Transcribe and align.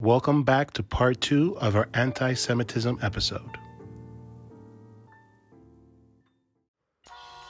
Welcome 0.00 0.42
back 0.42 0.72
to 0.72 0.82
part 0.82 1.20
two 1.20 1.56
of 1.58 1.76
our 1.76 1.88
anti 1.94 2.34
Semitism 2.34 2.98
episode. 3.00 3.56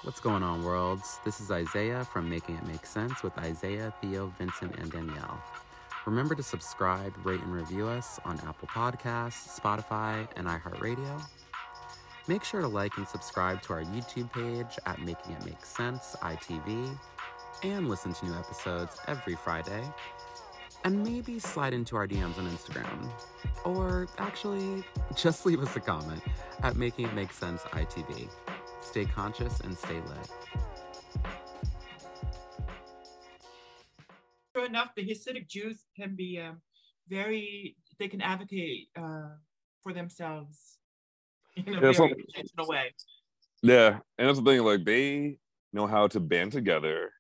What's 0.03 0.21
going 0.21 0.43
on, 0.43 0.63
worlds? 0.63 1.21
This 1.25 1.41
is 1.41 1.51
Isaiah 1.51 2.05
from 2.05 2.29
Making 2.29 2.57
It 2.57 2.67
Make 2.67 2.85
Sense 2.85 3.23
with 3.23 3.37
Isaiah, 3.39 3.95
Theo, 4.03 4.31
Vincent, 4.39 4.77
and 4.79 4.93
Danielle. 4.93 5.43
Remember 6.05 6.35
to 6.35 6.43
subscribe, 6.43 7.15
rate, 7.25 7.41
and 7.41 7.51
review 7.51 7.87
us 7.87 8.21
on 8.27 8.39
Apple 8.41 8.69
Podcasts, 8.69 9.59
Spotify, 9.59 10.29
and 10.37 10.47
iHeartRadio. 10.47 11.25
Make 12.29 12.45
sure 12.45 12.61
to 12.61 12.69
like 12.69 12.99
and 12.99 13.09
subscribe 13.09 13.63
to 13.63 13.73
our 13.73 13.85
YouTube 13.85 14.31
page 14.35 14.79
at 14.85 15.01
Making 15.01 15.33
It 15.33 15.47
Make 15.47 15.65
Sense, 15.65 16.15
ITV, 16.21 16.95
and 17.63 17.89
listen 17.89 18.13
to 18.13 18.27
new 18.27 18.35
episodes 18.35 18.99
every 19.09 19.35
Friday. 19.35 19.83
And 20.85 21.03
maybe 21.03 21.39
slide 21.39 21.73
into 21.73 21.97
our 21.97 22.07
DMs 22.07 22.37
on 22.39 22.47
Instagram. 22.51 23.11
Or 23.65 24.07
actually, 24.19 24.85
just 25.17 25.47
leave 25.47 25.61
us 25.63 25.75
a 25.77 25.81
comment 25.81 26.21
at 26.63 26.77
Making 26.77 27.07
It 27.07 27.15
Make 27.15 27.33
Sense, 27.33 27.63
ITV. 27.63 28.29
Stay 28.83 29.07
conscious 29.07 29.61
and 29.61 29.77
stay 29.79 29.95
lit. 29.95 30.31
Sure 34.55 34.67
enough, 34.67 34.91
the 34.95 35.05
Hasidic 35.07 35.49
Jews 35.49 35.85
can 35.97 36.15
be 36.15 36.39
um, 36.39 36.61
very, 37.09 37.77
they 37.99 38.09
can 38.09 38.21
advocate 38.21 38.89
uh, 38.97 39.31
for 39.83 39.93
themselves 39.95 40.77
in 41.57 41.67
a 41.69 41.73
Yeah, 41.73 41.81
very 41.81 41.95
so- 41.95 42.05
intentional 42.09 42.69
way. 42.69 42.93
Yeah, 43.63 43.99
and 44.19 44.29
that's 44.29 44.39
the 44.39 44.45
thing. 44.45 44.63
Like 44.63 44.85
they 44.85 45.39
know 45.73 45.87
how 45.87 46.07
to 46.09 46.21
band 46.21 46.53
together 46.53 47.11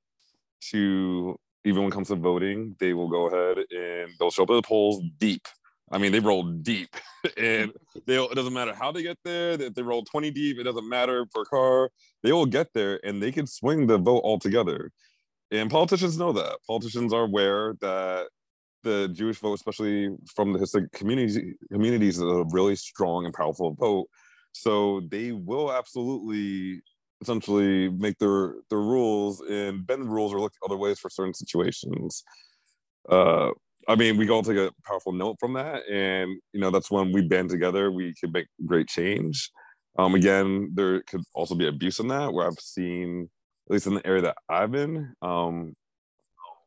to 0.70 1.40
even 1.64 1.82
when 1.82 1.92
it 1.92 1.94
comes 1.94 2.08
to 2.08 2.16
voting, 2.16 2.76
they 2.78 2.92
will 2.92 3.08
go 3.08 3.26
ahead 3.26 3.58
and 3.70 4.12
they'll 4.18 4.30
show 4.30 4.42
up 4.42 4.50
at 4.50 4.54
the 4.54 4.62
polls 4.62 5.02
deep. 5.18 5.46
I 5.90 5.98
mean, 5.98 6.12
they 6.12 6.20
roll 6.20 6.42
deep, 6.42 6.96
and 7.36 7.72
they 8.06 8.22
it 8.22 8.34
doesn't 8.34 8.52
matter 8.52 8.74
how 8.74 8.90
they 8.90 9.02
get 9.02 9.18
there. 9.24 9.52
If 9.52 9.74
they 9.74 9.82
roll 9.82 10.02
twenty 10.02 10.30
deep, 10.30 10.58
it 10.58 10.64
doesn't 10.64 10.88
matter 10.88 11.26
per 11.26 11.44
car. 11.44 11.90
They 12.22 12.32
will 12.32 12.46
get 12.46 12.72
there, 12.72 13.00
and 13.04 13.22
they 13.22 13.30
can 13.30 13.46
swing 13.46 13.86
the 13.86 13.98
vote 13.98 14.22
altogether. 14.24 14.90
And 15.50 15.70
politicians 15.70 16.18
know 16.18 16.32
that. 16.32 16.58
Politicians 16.66 17.12
are 17.12 17.24
aware 17.24 17.74
that 17.80 18.28
the 18.82 19.08
Jewish 19.12 19.38
vote, 19.38 19.54
especially 19.54 20.10
from 20.34 20.52
the 20.52 20.58
Hasidic 20.58 20.90
community, 20.92 21.54
communities, 21.70 22.16
is 22.16 22.22
a 22.22 22.44
really 22.50 22.76
strong 22.76 23.24
and 23.24 23.34
powerful 23.34 23.74
vote. 23.74 24.08
So 24.52 25.02
they 25.10 25.32
will 25.32 25.72
absolutely 25.72 26.80
essentially 27.24 27.88
make 27.88 28.18
their 28.18 28.54
their 28.70 28.80
rules 28.80 29.40
and 29.40 29.86
bend 29.86 30.04
the 30.04 30.08
rules 30.08 30.32
or 30.32 30.40
look 30.40 30.52
other 30.64 30.76
ways 30.76 30.98
for 30.98 31.10
certain 31.10 31.34
situations. 31.34 32.22
Uh, 33.08 33.50
I 33.88 33.96
mean, 33.96 34.16
we 34.16 34.28
all 34.30 34.42
take 34.42 34.56
a 34.56 34.72
powerful 34.86 35.12
note 35.12 35.36
from 35.40 35.54
that, 35.54 35.82
and 35.90 36.30
you 36.52 36.60
know 36.60 36.70
that's 36.70 36.90
when 36.90 37.12
we 37.12 37.22
band 37.22 37.50
together, 37.50 37.90
we 37.90 38.14
can 38.14 38.32
make 38.32 38.46
great 38.66 38.88
change. 38.88 39.50
Um, 39.98 40.14
again, 40.14 40.70
there 40.74 41.02
could 41.02 41.22
also 41.34 41.54
be 41.54 41.68
abuse 41.68 41.98
in 41.98 42.08
that, 42.08 42.32
where 42.32 42.46
I've 42.46 42.58
seen, 42.58 43.28
at 43.68 43.72
least 43.72 43.86
in 43.86 43.94
the 43.94 44.06
area 44.06 44.22
that 44.22 44.36
I've 44.48 44.72
been, 44.72 45.14
um, 45.22 45.74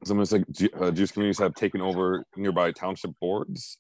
some 0.05 0.19
of 0.19 0.29
the 0.29 0.45
uh, 0.79 0.91
Jewish 0.91 1.11
communities 1.11 1.39
have 1.39 1.55
taken 1.55 1.81
over 1.81 2.23
nearby 2.35 2.71
township 2.71 3.11
boards, 3.19 3.77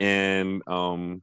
and 0.00 0.62
um, 0.66 1.20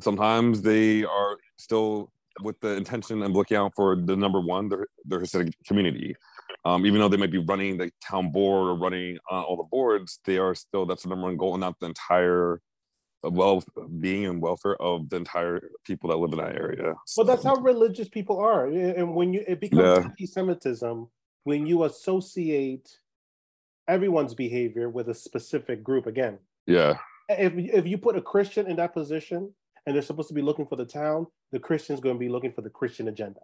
sometimes 0.00 0.62
they 0.62 1.04
are 1.04 1.36
still 1.58 2.10
with 2.40 2.58
the 2.60 2.76
intention 2.76 3.22
of 3.22 3.32
looking 3.32 3.56
out 3.56 3.74
for 3.74 3.96
the 3.96 4.16
number 4.16 4.40
one, 4.40 4.68
their, 4.68 4.86
their 5.04 5.20
Hasidic 5.20 5.54
community. 5.66 6.16
Um, 6.64 6.86
even 6.86 7.00
though 7.00 7.08
they 7.08 7.16
might 7.16 7.32
be 7.32 7.38
running 7.38 7.76
the 7.76 7.90
town 8.00 8.30
board 8.30 8.68
or 8.68 8.76
running 8.76 9.18
uh, 9.30 9.42
all 9.42 9.56
the 9.56 9.64
boards, 9.64 10.20
they 10.24 10.38
are 10.38 10.54
still 10.54 10.86
that's 10.86 11.02
the 11.02 11.08
number 11.08 11.24
one 11.24 11.36
goal, 11.36 11.54
and 11.54 11.60
not 11.60 11.78
the 11.80 11.86
entire 11.86 12.60
well 13.24 13.62
being 14.00 14.26
and 14.26 14.40
welfare 14.40 14.80
of 14.80 15.08
the 15.08 15.16
entire 15.16 15.60
people 15.84 16.10
that 16.10 16.16
live 16.16 16.32
in 16.32 16.38
that 16.38 16.56
area. 16.56 16.94
Well, 17.16 17.26
that's 17.26 17.44
how 17.44 17.56
religious 17.56 18.08
people 18.08 18.38
are. 18.38 18.66
And 18.66 19.14
when 19.14 19.32
you 19.32 19.44
it 19.46 19.60
becomes 19.60 19.82
Yeah. 19.82 20.04
anti-Semitism 20.04 21.08
when 21.44 21.66
you 21.66 21.84
associate 21.84 22.98
everyone's 23.88 24.34
behavior 24.34 24.88
with 24.88 25.08
a 25.08 25.14
specific 25.14 25.82
group. 25.82 26.06
Again, 26.06 26.38
Yeah, 26.66 26.98
if 27.28 27.52
if 27.56 27.86
you 27.86 27.98
put 27.98 28.16
a 28.16 28.22
Christian 28.22 28.66
in 28.66 28.76
that 28.76 28.92
position 28.92 29.52
and 29.86 29.94
they're 29.94 30.02
supposed 30.02 30.28
to 30.28 30.34
be 30.34 30.42
looking 30.42 30.66
for 30.66 30.76
the 30.76 30.84
town, 30.84 31.26
the 31.50 31.58
Christian's 31.58 32.00
going 32.00 32.14
to 32.14 32.20
be 32.20 32.28
looking 32.28 32.52
for 32.52 32.62
the 32.62 32.70
Christian 32.70 33.08
agenda. 33.08 33.40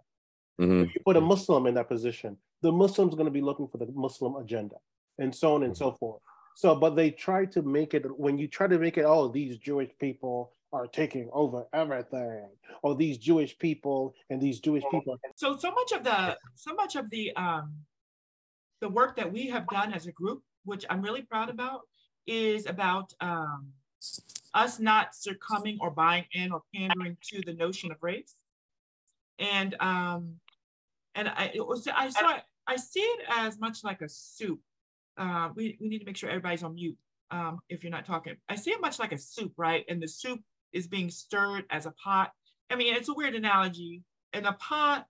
Mhm. 0.61 0.87
If 0.87 0.95
you 0.95 1.01
put 1.05 1.17
a 1.17 1.21
Muslim 1.21 1.67
in 1.67 1.75
that 1.75 1.89
position, 1.89 2.37
the 2.63 2.73
Muslim's 2.73 3.15
going 3.15 3.27
to 3.27 3.33
be 3.33 3.41
looking 3.41 3.69
for 3.69 3.79
the 3.79 3.87
Muslim 3.93 4.37
agenda, 4.37 4.77
and 5.19 5.35
so 5.35 5.55
on 5.55 5.63
and 5.63 5.77
so 5.77 5.93
forth. 5.93 6.21
So, 6.57 6.75
but 6.75 6.97
they 6.97 7.13
try 7.13 7.45
to 7.47 7.63
make 7.63 7.95
it 7.95 8.05
when 8.19 8.37
you 8.37 8.49
try 8.49 8.67
to 8.67 8.79
make 8.79 8.99
it, 8.99 9.05
oh, 9.05 9.29
these 9.29 9.59
Jewish 9.59 9.91
people 10.01 10.53
are 10.73 10.89
taking 10.89 11.31
over 11.33 11.65
everything, 11.73 12.49
or 12.83 12.97
these 12.97 13.17
Jewish 13.19 13.57
people 13.59 14.15
and 14.31 14.41
these 14.41 14.59
Jewish 14.59 14.83
people. 14.91 15.17
So, 15.37 15.57
so 15.57 15.71
much 15.71 15.93
of 15.93 16.03
the, 16.03 16.37
so 16.57 16.75
much 16.75 16.97
of 16.97 17.09
the, 17.11 17.35
um, 17.37 17.75
the 18.81 18.89
work 18.89 19.17
that 19.17 19.33
we 19.33 19.47
have 19.47 19.67
done 19.69 19.93
as 19.93 20.07
a 20.07 20.13
group, 20.13 20.43
which 20.65 20.85
I'm 20.91 21.01
really 21.01 21.23
proud 21.23 21.49
about, 21.49 21.83
is 22.27 22.67
about 22.67 23.13
um, 23.21 23.73
us 24.59 24.79
not 24.81 25.15
succumbing 25.15 25.79
or 25.81 25.91
buying 25.91 26.25
in 26.33 26.53
or 26.53 26.63
pandering 26.75 27.17
to 27.31 27.41
the 27.47 27.55
notion 27.55 27.91
of 27.93 27.99
race. 28.03 28.35
And 29.39 29.77
um, 29.81 30.35
and 31.15 31.29
I 31.29 31.53
was 31.57 31.87
I 31.87 32.11
saw 32.11 32.39
I 32.67 32.77
see 32.77 33.01
it 33.01 33.21
as 33.31 33.59
much 33.59 33.85
like 33.85 34.03
a 34.03 34.09
soup. 34.09 34.61
Uh, 35.17 35.51
we 35.55 35.79
we 35.81 35.89
need 35.89 36.01
to 36.01 36.05
make 36.05 36.17
sure 36.17 36.29
everybody's 36.29 36.65
on 36.65 36.75
mute 36.75 36.99
um, 37.31 37.61
if 37.69 37.83
you're 37.83 37.93
not 37.93 38.05
talking. 38.05 38.37
I 38.49 38.57
see 38.57 38.73
it 38.73 38.81
much 38.81 38.99
like 38.99 39.13
a 39.13 39.19
soup, 39.19 39.53
right? 39.57 39.85
And 39.89 40.03
the 40.03 40.09
soup 40.09 40.41
is 40.73 40.87
being 40.87 41.11
stirred 41.11 41.65
as 41.71 41.87
a 41.87 41.93
pot. 41.93 42.33
I 42.71 42.77
mean, 42.77 42.95
it's 42.95 43.09
a 43.09 43.15
weird 43.15 43.35
analogy. 43.35 44.03
And 44.33 44.47
a 44.47 44.53
pot 44.53 45.07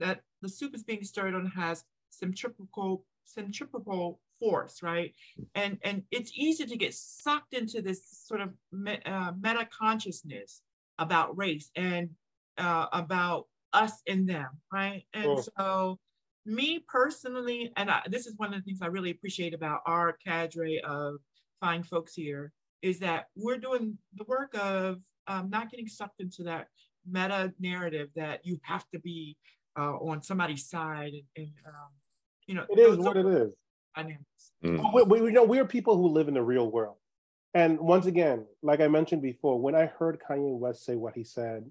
that 0.00 0.20
the 0.42 0.48
soup 0.48 0.74
is 0.74 0.82
being 0.82 1.04
stirred 1.04 1.34
on 1.34 1.46
has 1.46 1.84
centrifugal 2.10 3.04
centrifugal 3.24 4.20
force, 4.38 4.82
right? 4.82 5.14
And 5.54 5.78
and 5.82 6.02
it's 6.10 6.32
easy 6.34 6.64
to 6.66 6.76
get 6.76 6.94
sucked 6.94 7.54
into 7.54 7.82
this 7.82 8.02
sort 8.26 8.40
of 8.40 8.50
me, 8.72 8.98
uh, 9.04 9.32
meta 9.40 9.68
consciousness 9.76 10.62
about 10.98 11.36
race 11.36 11.70
and 11.76 12.10
uh, 12.58 12.86
about 12.92 13.46
us 13.72 14.02
and 14.06 14.28
them, 14.28 14.48
right? 14.72 15.04
And 15.14 15.38
so, 15.56 15.98
me 16.46 16.84
personally, 16.88 17.72
and 17.76 17.90
I, 17.90 18.02
this 18.08 18.26
is 18.26 18.34
one 18.36 18.52
of 18.52 18.60
the 18.60 18.64
things 18.64 18.80
I 18.82 18.86
really 18.86 19.10
appreciate 19.10 19.54
about 19.54 19.80
our 19.86 20.16
cadre 20.24 20.80
of 20.80 21.16
fine 21.60 21.82
folks 21.82 22.14
here, 22.14 22.52
is 22.82 22.98
that 23.00 23.26
we're 23.36 23.58
doing 23.58 23.98
the 24.14 24.24
work 24.24 24.56
of 24.58 24.98
um, 25.26 25.50
not 25.50 25.70
getting 25.70 25.86
sucked 25.86 26.20
into 26.20 26.42
that 26.44 26.68
meta 27.06 27.52
narrative 27.60 28.08
that 28.16 28.44
you 28.44 28.58
have 28.62 28.84
to 28.92 28.98
be 28.98 29.36
uh, 29.78 29.92
on 29.96 30.22
somebody's 30.22 30.68
side 30.68 31.12
and, 31.12 31.22
and 31.36 31.50
um, 31.66 31.90
you 32.46 32.54
know 32.54 32.64
It 32.68 32.78
is 32.78 32.96
what 32.96 33.16
it 33.16 33.26
is. 33.26 33.52
Dynamics. 34.02 34.52
Mm. 34.64 34.94
We, 34.94 35.02
we, 35.02 35.20
we 35.22 35.32
know 35.32 35.44
we're 35.44 35.64
people 35.64 35.96
who 35.96 36.08
live 36.08 36.28
in 36.28 36.34
the 36.34 36.42
real 36.42 36.70
world. 36.70 36.96
And 37.54 37.78
once 37.78 38.06
again, 38.06 38.44
like 38.62 38.80
I 38.80 38.88
mentioned 38.88 39.22
before, 39.22 39.60
when 39.60 39.74
I 39.74 39.86
heard 39.86 40.20
Kanye 40.20 40.56
West 40.56 40.84
say 40.84 40.96
what 40.96 41.14
he 41.14 41.24
said, 41.24 41.70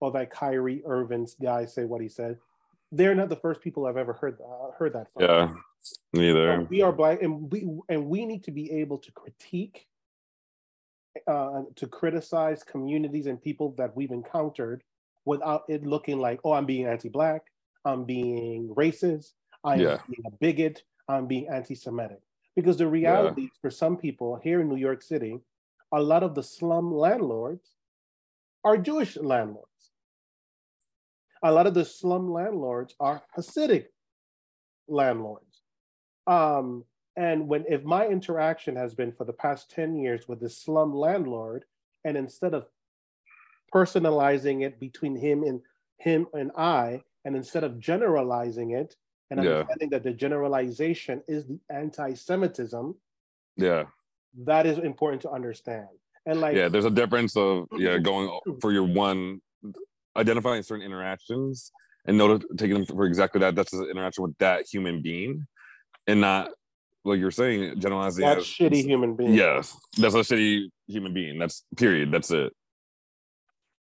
or 0.00 0.10
that 0.12 0.30
Kyrie 0.30 0.82
Irving's 0.86 1.34
guy 1.34 1.66
say 1.66 1.84
what 1.84 2.00
he 2.00 2.08
said, 2.08 2.38
they're 2.90 3.14
not 3.14 3.28
the 3.28 3.36
first 3.36 3.60
people 3.60 3.86
I've 3.86 3.98
ever 3.98 4.14
heard 4.14 4.38
uh, 4.40 4.72
heard 4.76 4.94
that 4.94 5.12
from. 5.12 5.22
yeah, 5.22 5.52
neither. 6.12 6.62
So 6.62 6.66
we 6.70 6.82
are 6.82 6.92
black, 6.92 7.22
and 7.22 7.52
we 7.52 7.68
and 7.88 8.06
we 8.06 8.24
need 8.24 8.42
to 8.44 8.50
be 8.50 8.72
able 8.72 8.98
to 8.98 9.12
critique, 9.12 9.86
uh, 11.28 11.62
to 11.76 11.86
criticize 11.86 12.64
communities 12.64 13.26
and 13.26 13.40
people 13.40 13.74
that 13.76 13.94
we've 13.94 14.10
encountered 14.10 14.82
without 15.26 15.64
it 15.68 15.86
looking 15.86 16.18
like, 16.18 16.40
oh, 16.44 16.52
I'm 16.52 16.66
being 16.66 16.86
anti-black, 16.86 17.42
I'm 17.84 18.04
being 18.04 18.74
racist, 18.74 19.32
I'm 19.62 19.80
Yeah. 19.80 19.98
being 20.08 20.24
a 20.26 20.30
bigot, 20.40 20.82
I'm 21.10 21.26
being 21.26 21.48
anti-Semitic. 21.48 22.20
Because 22.56 22.76
the 22.76 22.88
reality 22.88 23.42
is, 23.42 23.50
for 23.60 23.70
some 23.70 23.96
people 23.96 24.40
here 24.42 24.60
in 24.60 24.68
New 24.68 24.76
York 24.76 25.02
City, 25.02 25.40
a 25.92 26.00
lot 26.00 26.22
of 26.22 26.34
the 26.34 26.42
slum 26.42 26.92
landlords 26.92 27.70
are 28.64 28.76
Jewish 28.76 29.16
landlords. 29.16 29.66
A 31.42 31.50
lot 31.50 31.66
of 31.66 31.74
the 31.74 31.84
slum 31.84 32.30
landlords 32.30 32.94
are 33.00 33.22
Hasidic 33.36 33.86
landlords. 34.88 35.62
Um, 36.26 36.84
and 37.16 37.48
when 37.48 37.64
if 37.68 37.82
my 37.82 38.06
interaction 38.06 38.76
has 38.76 38.94
been 38.94 39.12
for 39.12 39.24
the 39.24 39.32
past 39.32 39.70
10 39.70 39.96
years 39.96 40.28
with 40.28 40.40
the 40.40 40.50
slum 40.50 40.94
landlord, 40.94 41.64
and 42.04 42.16
instead 42.16 42.54
of 42.54 42.66
personalizing 43.74 44.62
it 44.64 44.80
between 44.80 45.16
him 45.16 45.42
and 45.44 45.60
him 45.98 46.26
and 46.34 46.50
I, 46.56 47.02
and 47.24 47.36
instead 47.36 47.64
of 47.64 47.78
generalizing 47.78 48.70
it 48.70 48.96
and 49.30 49.42
Yeah. 49.42 49.50
understanding 49.50 49.90
that 49.90 50.02
the 50.02 50.12
generalization 50.12 51.22
is 51.28 51.46
the 51.46 51.58
anti-Semitism, 51.70 52.94
Yeah, 53.56 53.84
that 54.44 54.66
is 54.66 54.78
important 54.78 55.22
to 55.22 55.30
understand. 55.30 55.88
And 56.26 56.40
like 56.40 56.56
yeah. 56.56 56.68
There's 56.68 56.84
a 56.84 56.90
difference 56.90 57.36
of 57.36 57.66
yeah 57.76 57.98
going 58.10 58.28
for 58.60 58.72
your 58.72 58.84
one 58.84 59.40
identifying 60.16 60.62
certain 60.62 60.84
interactions 60.84 61.72
and 62.06 62.18
notice 62.18 62.46
taking 62.56 62.74
them 62.74 62.86
for 62.86 63.04
exactly 63.06 63.40
that. 63.40 63.54
That's 63.54 63.72
an 63.72 63.86
interaction 63.90 64.22
with 64.24 64.36
that 64.38 64.66
human 64.70 65.02
being, 65.02 65.46
and 66.06 66.20
not 66.20 66.50
like 67.04 67.18
you're 67.18 67.30
saying, 67.30 67.80
generalizing. 67.80 68.24
That 68.24 68.38
as- 68.38 68.44
shitty 68.44 68.84
human 68.84 69.16
being. 69.16 69.34
Yes, 69.34 69.76
that's 69.96 70.14
a 70.14 70.18
shitty 70.18 70.68
human 70.86 71.14
being. 71.14 71.38
That's 71.38 71.64
period. 71.76 72.10
That's 72.12 72.30
it. 72.30 72.52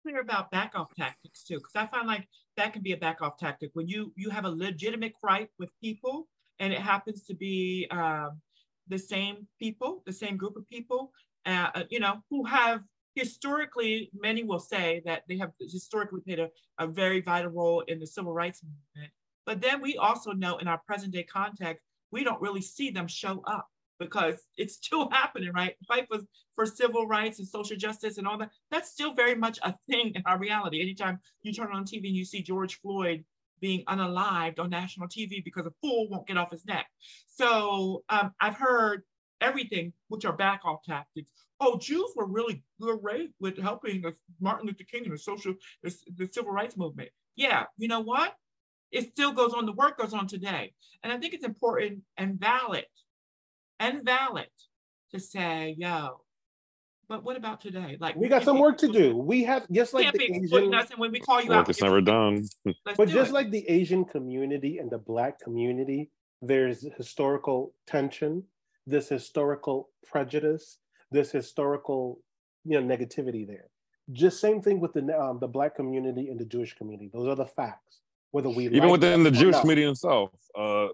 Clear 0.06 0.22
about 0.22 0.52
back 0.52 0.74
off 0.76 0.94
tactics 0.96 1.44
too, 1.44 1.56
because 1.56 1.76
I 1.76 1.88
find 1.88 2.08
like 2.08 2.28
that 2.58 2.74
can 2.74 2.84
be 2.84 2.92
a 2.92 2.98
back 2.98 3.22
off 3.22 3.38
tactic 3.38 3.72
when 3.74 3.88
you 3.88 4.14
you 4.16 4.30
have 4.30 4.46
a 4.46 4.50
legitimate 4.50 5.14
gripe 5.22 5.50
with 5.58 5.70
people 5.82 6.28
and 6.60 6.72
it 6.72 6.80
happens 6.80 7.24
to 7.24 7.34
be 7.34 7.88
um, 7.90 8.40
the 8.88 9.00
same 9.00 9.48
people, 9.60 10.04
the 10.06 10.14
same 10.14 10.38
group 10.38 10.56
of 10.56 10.68
people, 10.70 11.12
uh, 11.46 11.70
uh, 11.74 11.84
you 11.90 12.00
know, 12.00 12.22
who 12.30 12.46
have 12.46 12.82
historically, 13.16 14.12
many 14.14 14.44
will 14.44 14.60
say 14.60 15.02
that 15.06 15.24
they 15.28 15.38
have 15.38 15.52
historically 15.60 16.22
played 16.22 16.40
a, 16.40 16.50
a 16.80 16.86
very 16.86 17.22
vital 17.22 17.52
role 17.52 17.82
in 17.88 18.00
the 18.00 18.08
civil 18.08 18.34
rights 18.34 18.62
movement. 18.64 19.12
But 19.46 19.60
then 19.62 19.82
we 19.82 19.98
also 19.98 20.34
know 20.34 20.58
in 20.58 20.68
our 20.68 20.82
present 20.86 21.14
day 21.14 21.24
context, 21.24 21.84
we 22.12 22.24
don't 22.24 22.42
really 22.42 22.62
see 22.62 22.92
them 22.92 23.08
show 23.08 23.42
up 23.48 23.68
because 24.00 24.36
it's 24.58 24.76
still 24.76 25.10
happening, 25.12 25.52
right? 25.54 25.76
Fight 25.88 26.08
for, 26.10 26.20
for 26.56 26.66
civil 26.66 27.08
rights 27.08 27.40
and 27.40 27.48
social 27.48 27.78
justice 27.78 28.18
and 28.18 28.28
all 28.28 28.38
that. 28.38 28.52
That's 28.72 28.92
still 28.92 29.14
very 29.14 29.36
much 29.36 29.60
a 29.64 29.76
thing 29.90 30.14
in 30.16 30.24
our 30.26 30.38
reality. 30.38 30.82
Anytime 30.82 31.20
you 31.42 31.54
turn 31.54 31.72
on 31.74 31.86
TV 31.86 32.08
and 32.08 32.16
you 32.16 32.26
see 32.26 32.42
George 32.42 32.80
Floyd 32.82 33.24
being 33.62 33.84
unalived 33.86 34.60
on 34.60 34.70
national 34.70 35.08
TV 35.08 35.44
because 35.44 35.66
a 35.66 35.74
fool 35.82 36.08
won't 36.10 36.28
get 36.28 36.38
off 36.38 36.52
his 36.52 36.66
neck. 36.66 36.88
So 37.28 38.04
um, 38.10 38.32
I've 38.40 38.56
heard 38.56 39.04
everything, 39.42 39.94
which 40.10 40.26
are 40.26 40.34
back 40.36 40.62
off 40.66 40.84
tactics. 40.84 41.32
Oh, 41.60 41.78
Jews 41.78 42.12
were 42.16 42.28
really 42.28 42.64
great 42.82 43.32
with 43.40 43.58
helping 43.58 44.04
Martin 44.42 44.68
Luther 44.68 44.84
King 44.84 45.06
and 45.06 45.14
the 45.14 45.18
social, 45.18 45.54
the, 45.84 45.96
the 46.18 46.30
civil 46.32 46.52
rights 46.52 46.78
movement. 46.78 47.10
Yeah, 47.36 47.64
you 47.78 47.88
know 47.88 48.02
what? 48.02 48.36
It 48.92 49.12
still 49.12 49.32
goes 49.32 49.54
on. 49.54 49.66
The 49.66 49.74
work 49.74 49.98
goes 49.98 50.14
on 50.14 50.28
today, 50.28 50.74
and 51.04 51.12
I 51.12 51.18
think 51.18 51.34
it's 51.34 51.46
important 51.46 52.02
and 52.18 52.40
valid, 52.40 52.86
and 53.80 54.04
valid 54.04 54.48
to 55.12 55.20
say, 55.20 55.76
yo. 55.78 56.22
But 57.08 57.24
what 57.24 57.38
about 57.38 57.62
today? 57.62 57.98
Like 58.00 58.16
We 58.16 58.28
got 58.28 58.44
some 58.44 58.58
work 58.58 58.80
to 58.80 58.88
do. 58.88 59.16
We 59.16 59.44
have 59.44 59.70
just 59.70 59.94
like 59.94 60.06
can't 60.06 60.18
the 60.18 60.28
be 60.28 60.40
Asian, 60.44 60.74
us, 60.74 60.90
and 60.90 61.00
when 61.00 61.12
we 61.12 61.20
call 61.20 61.40
you 61.40 61.50
Work 61.50 61.58
out, 61.58 61.70
It's 61.70 61.82
never 61.82 62.02
done. 62.02 62.44
but 62.84 62.98
do 62.98 63.14
just 63.14 63.30
it. 63.30 63.34
like 63.34 63.52
the 63.52 63.68
Asian 63.70 64.06
community 64.06 64.80
and 64.80 64.90
the 64.90 64.98
Black 64.98 65.40
community, 65.40 66.10
there's 66.42 66.84
historical 66.98 67.74
tension, 67.86 68.44
this 68.88 69.08
historical 69.08 69.90
prejudice, 70.04 70.80
this 71.12 71.32
historical 71.32 72.20
you 72.64 72.82
know 72.82 72.96
negativity 72.96 73.46
there. 73.46 73.66
Just 74.12 74.40
same 74.42 74.62
thing 74.62 74.80
with 74.80 74.94
the 74.94 75.20
um, 75.20 75.38
the 75.40 75.48
Black 75.48 75.76
community 75.76 76.30
and 76.30 76.40
the 76.40 76.46
Jewish 76.46 76.74
community. 76.76 77.12
Those 77.14 77.28
are 77.28 77.36
the 77.36 77.46
facts. 77.46 78.00
Whether 78.32 78.50
we 78.50 78.66
even 78.66 78.80
like 78.80 78.92
within 78.92 79.22
the 79.24 79.32
Jewish 79.32 79.60
community 79.60 79.88
itself. 79.88 80.32
Uh, 80.58 80.88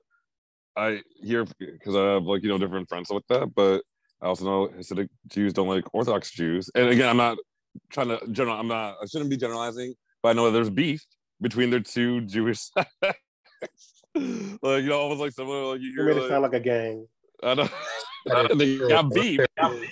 I 0.76 1.02
hear 1.22 1.46
because 1.60 1.96
I 1.96 2.14
have 2.14 2.24
like 2.24 2.44
you 2.44 2.50
know 2.50 2.58
different 2.58 2.88
friends 2.90 3.10
with 3.12 3.26
that, 3.28 3.54
but 3.56 3.84
I 4.22 4.28
also 4.28 4.46
know 4.46 4.68
Hasidic 4.78 5.10
Jews 5.28 5.54
don't 5.54 5.68
like 5.68 5.84
Orthodox 5.94 6.32
Jews. 6.32 6.70
And 6.76 6.90
again, 6.90 7.10
I'm 7.10 7.18
not 7.18 7.38
trying 7.90 8.08
to 8.10 8.20
general. 8.32 8.58
I'm 8.58 8.68
not. 8.68 8.96
I 9.02 9.06
shouldn't 9.06 9.30
be 9.30 9.38
generalizing, 9.38 9.94
but 10.24 10.30
I 10.30 10.34
know 10.34 10.46
that 10.46 10.52
there's 10.52 10.70
beef 10.70 11.04
between 11.42 11.70
their 11.72 11.80
two 11.82 12.22
Jewish. 12.22 12.70
like 12.76 13.14
you 14.14 14.60
know, 14.90 15.00
almost 15.00 15.22
like 15.22 15.32
someone 15.32 15.64
like 15.64 15.82
you 15.82 15.90
You 15.90 15.96
hear. 16.04 16.14
made 16.14 16.24
it 16.24 16.30
sound 16.30 16.44
like 16.44 16.54
a 16.54 16.60
gang. 16.60 17.08
I 17.44 17.54
know. 17.56 17.70
They 18.56 18.78
got 18.78 19.10
beef. 19.12 19.40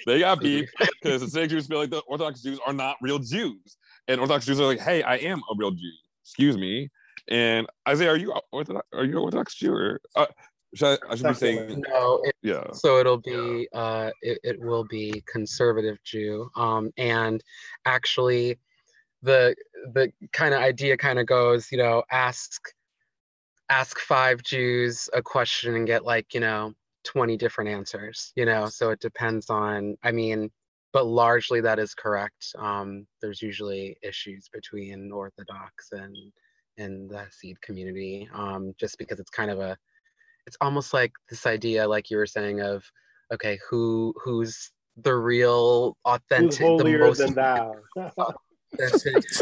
They 0.05 0.19
got 0.19 0.39
beef 0.39 0.69
because 1.01 1.21
the 1.21 1.39
Hasidic 1.39 1.49
Jews 1.49 1.65
feel 1.65 1.79
like 1.79 1.89
the 1.89 2.01
Orthodox 2.01 2.43
Jews 2.43 2.59
are 2.63 2.73
not 2.73 2.97
real 3.01 3.17
Jews, 3.17 3.77
and 4.07 4.19
Orthodox 4.21 4.45
Jews 4.45 4.59
are 4.59 4.67
like, 4.67 4.79
"Hey, 4.79 5.01
I 5.01 5.15
am 5.15 5.39
a 5.39 5.55
real 5.57 5.71
Jew. 5.71 5.89
Excuse 6.23 6.55
me." 6.55 6.89
And 7.27 7.65
Isaiah, 7.87 8.11
are 8.11 8.17
you 8.17 8.31
Orthodox? 8.51 8.87
Are 8.93 9.03
you 9.03 9.13
an 9.13 9.17
Orthodox 9.17 9.55
Jew? 9.55 9.73
Or 9.73 9.99
uh, 10.15 10.27
should 10.27 10.35
I, 10.83 10.97
I 11.09 11.15
should 11.15 11.27
be 11.27 11.33
saying, 11.33 11.83
No, 11.89 12.21
it, 12.23 12.35
yeah. 12.41 12.71
so 12.73 12.99
it'll 12.99 13.17
be 13.19 13.67
uh 13.73 14.11
it, 14.21 14.39
it 14.43 14.59
will 14.59 14.85
be 14.85 15.23
conservative 15.31 15.97
Jew. 16.03 16.49
Um 16.55 16.91
and 16.97 17.43
actually 17.85 18.59
the 19.21 19.55
the 19.93 20.11
kind 20.31 20.53
of 20.53 20.61
idea 20.61 20.95
kind 20.97 21.19
of 21.19 21.25
goes, 21.25 21.71
you 21.71 21.77
know, 21.77 22.03
ask 22.11 22.61
ask 23.69 23.99
five 23.99 24.43
Jews 24.43 25.09
a 25.13 25.21
question 25.21 25.75
and 25.75 25.87
get 25.87 26.03
like, 26.05 26.33
you 26.33 26.39
know, 26.39 26.73
20 27.05 27.37
different 27.37 27.69
answers, 27.69 28.31
you 28.35 28.45
know. 28.45 28.67
So 28.67 28.91
it 28.91 28.99
depends 28.99 29.49
on 29.49 29.97
I 30.03 30.11
mean, 30.11 30.51
but 30.93 31.05
largely 31.05 31.61
that 31.61 31.79
is 31.79 31.95
correct. 31.95 32.53
Um 32.59 33.07
there's 33.21 33.41
usually 33.41 33.97
issues 34.03 34.49
between 34.53 35.11
Orthodox 35.11 35.89
and 35.93 36.15
and 36.77 37.09
the 37.09 37.15
Hasid 37.15 37.59
community 37.61 38.29
um 38.33 38.75
just 38.79 38.99
because 38.99 39.19
it's 39.19 39.31
kind 39.31 39.49
of 39.49 39.59
a 39.59 39.75
it's 40.45 40.57
almost 40.61 40.93
like 40.93 41.11
this 41.29 41.45
idea 41.45 41.87
like 41.87 42.09
you 42.09 42.17
were 42.17 42.25
saying 42.25 42.61
of 42.61 42.83
okay 43.33 43.59
who 43.69 44.13
who's 44.23 44.71
the 44.97 45.15
real 45.15 45.97
Who's 46.05 46.15
authentic 46.15 46.77
the 46.77 46.97
most 46.97 47.17
than 47.19 47.33
thou? 47.35 47.75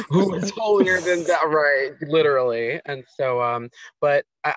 who 0.09 0.35
is 0.35 0.51
holier 0.51 1.01
than 1.01 1.23
that 1.25 1.47
right 1.47 1.91
literally 2.01 2.79
and 2.85 3.03
so 3.17 3.41
um 3.41 3.69
but 3.99 4.25
i 4.45 4.53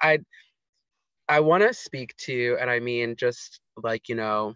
i, 1.29 1.37
I 1.37 1.41
want 1.41 1.65
to 1.65 1.75
speak 1.75 2.17
to 2.19 2.57
and 2.61 2.71
i 2.71 2.79
mean 2.79 3.17
just 3.17 3.61
like 3.83 4.09
you 4.09 4.15
know 4.15 4.55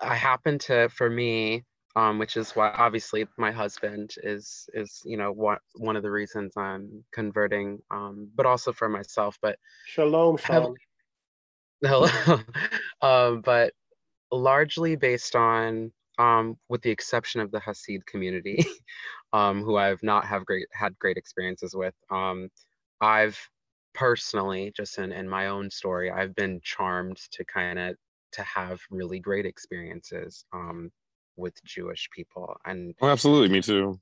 i 0.00 0.14
happen 0.14 0.58
to 0.60 0.88
for 0.88 1.10
me 1.10 1.64
um 1.96 2.18
which 2.18 2.36
is 2.36 2.52
why 2.52 2.70
obviously 2.76 3.26
my 3.36 3.50
husband 3.50 4.14
is 4.22 4.68
is 4.74 5.00
you 5.04 5.16
know 5.16 5.32
one 5.32 5.58
one 5.76 5.96
of 5.96 6.02
the 6.02 6.10
reasons 6.10 6.56
i'm 6.56 7.04
converting 7.12 7.78
um 7.90 8.28
but 8.34 8.46
also 8.46 8.72
for 8.72 8.88
myself 8.88 9.36
but 9.42 9.58
Shalom, 9.86 10.38
Have- 10.38 10.62
Sean. 10.64 10.76
Hello. 11.82 12.40
um, 13.00 13.40
but 13.40 13.72
largely 14.30 14.96
based 14.96 15.34
on, 15.34 15.90
um, 16.18 16.58
with 16.68 16.82
the 16.82 16.90
exception 16.90 17.40
of 17.40 17.50
the 17.50 17.60
Hasid 17.60 18.04
community, 18.06 18.64
um, 19.32 19.62
who 19.62 19.76
I've 19.76 20.02
not 20.02 20.26
have 20.26 20.44
great 20.44 20.66
had 20.72 20.98
great 20.98 21.16
experiences 21.16 21.74
with. 21.74 21.94
Um, 22.10 22.50
I've 23.00 23.38
personally, 23.94 24.72
just 24.76 24.98
in, 24.98 25.10
in 25.10 25.28
my 25.28 25.48
own 25.48 25.70
story, 25.70 26.10
I've 26.10 26.34
been 26.34 26.60
charmed 26.62 27.18
to 27.32 27.44
kind 27.46 27.78
of 27.78 27.96
to 28.32 28.42
have 28.42 28.80
really 28.90 29.18
great 29.18 29.46
experiences 29.46 30.44
um, 30.52 30.90
with 31.40 31.54
Jewish 31.64 32.08
people, 32.14 32.54
and 32.64 32.94
Oh, 33.00 33.08
absolutely. 33.08 33.48
Me 33.48 33.60
too. 33.62 33.98